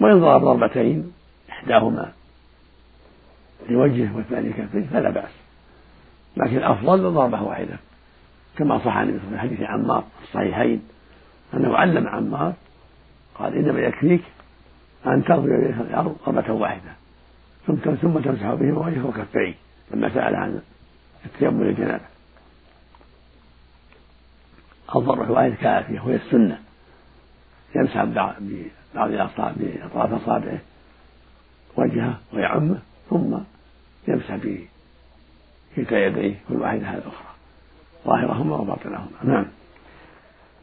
وإن 0.00 0.20
ضرب 0.20 0.42
ضربتين 0.42 1.12
إحداهما 1.50 2.12
لوجهه 3.68 4.16
والثاني 4.16 4.52
كفيه 4.52 4.86
فلا 4.92 5.10
بأس. 5.10 5.30
لكن 6.36 6.56
الأفضل 6.56 7.12
ضربة 7.12 7.42
واحدة. 7.42 7.76
كما 8.56 8.78
صح 8.78 8.96
عن 8.96 9.20
حديث 9.38 9.60
عمار 9.60 10.04
في 10.18 10.24
الصحيحين 10.24 10.82
أنه 11.54 11.76
علم 11.76 12.08
عمار 12.08 12.54
قال 13.34 13.54
إنما 13.54 13.80
يكفيك 13.80 14.22
أن 15.06 15.24
تضرب 15.24 15.46
الأرض 15.80 16.16
ضربة 16.26 16.52
واحدة 16.52 16.92
ثم 17.66 17.74
ثم 17.74 18.18
تمسح 18.18 18.54
بهما 18.54 18.86
وجهه 18.86 19.06
وكفيه 19.06 19.54
لما 19.90 20.08
سأل 20.14 20.36
عن 20.36 20.60
التيمم 21.26 21.62
للجنابة. 21.62 22.04
الضربة 24.96 25.24
الواحدة 25.24 25.54
كافية 25.54 26.00
وهي 26.00 26.16
السنة. 26.16 26.58
يمسح 27.76 28.04
ببعض 28.04 28.34
بأطراف 29.56 30.22
أصابعه 30.22 30.58
وجهه 31.76 32.18
ويعمه 32.32 32.78
ثم 33.10 33.38
يمسح 34.08 34.36
بكلتا 34.36 36.06
يديه 36.06 36.34
كل 36.48 36.56
واحدة 36.56 36.86
على 36.86 36.98
الأخرى. 36.98 37.30
ظاهرهما 38.06 38.56
وباطنهما. 38.56 39.08
نعم. 39.24 39.46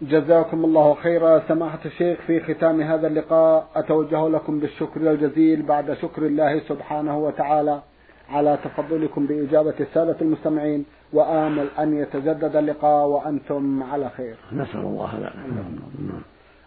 جزاكم 0.02 0.66
الله 0.66 0.94
خيرا. 0.94 1.48
سماحة 1.48 1.80
الشيخ 1.86 2.20
في 2.28 2.54
ختام 2.54 2.82
هذا 2.82 3.08
اللقاء 3.08 3.70
أتوجه 3.76 4.28
لكم 4.30 4.60
بالشكر 4.60 5.12
الجزيل 5.12 5.62
بعد 5.62 5.94
شكر 5.94 6.26
الله 6.26 6.60
سبحانه 6.60 7.18
وتعالى. 7.18 7.82
على 8.30 8.58
تفضلكم 8.64 9.26
بإجابة 9.26 9.74
السادة 9.80 10.16
المستمعين 10.22 10.86
وآمل 11.14 11.68
أن 11.80 11.98
يتجدد 11.98 12.56
اللقاء 12.56 13.08
وأنتم 13.08 13.84
على 13.84 14.10
خير. 14.10 14.36
نسأل 14.54 14.80
الله 14.80 15.10
ذلك 15.22 15.34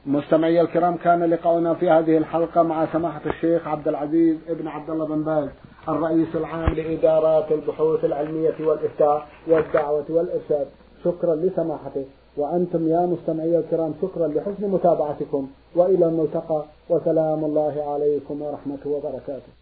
مستمعي 0.07 0.61
الكرام 0.61 0.97
كان 0.97 1.25
لقاؤنا 1.25 1.75
في 1.75 1.91
هذه 1.91 2.19
الحلقة 2.19 2.63
مع 2.63 2.87
سماحة 2.93 3.21
الشيخ 3.27 3.69
عبد 3.69 3.89
العزيز 3.89 4.37
ابن 4.49 4.69
عبد 4.69 4.91
الله 4.91 5.07
بن 5.07 5.23
باز 5.23 5.49
الرئيس 5.89 6.37
العام 6.37 6.75
لإدارات 6.75 7.53
البحوث 7.53 8.05
العلمية 8.05 8.55
والإفتاء 8.61 9.27
والدعوة 9.47 10.05
والإرشاد. 10.09 10.67
شكرا 11.05 11.35
لسماحته. 11.35 12.05
وأنتم 12.37 12.89
يا 12.89 13.07
مستمعي 13.07 13.59
الكرام 13.59 13.95
شكرا 14.03 14.29
لحسن 14.29 14.69
متابعتكم. 14.69 15.49
وإلى 15.77 16.07
الملتقى 16.07 16.65
وسلام 16.89 17.45
الله 17.45 17.93
عليكم 17.93 18.43
ورحمته 18.43 18.91
وبركاته. 18.91 19.53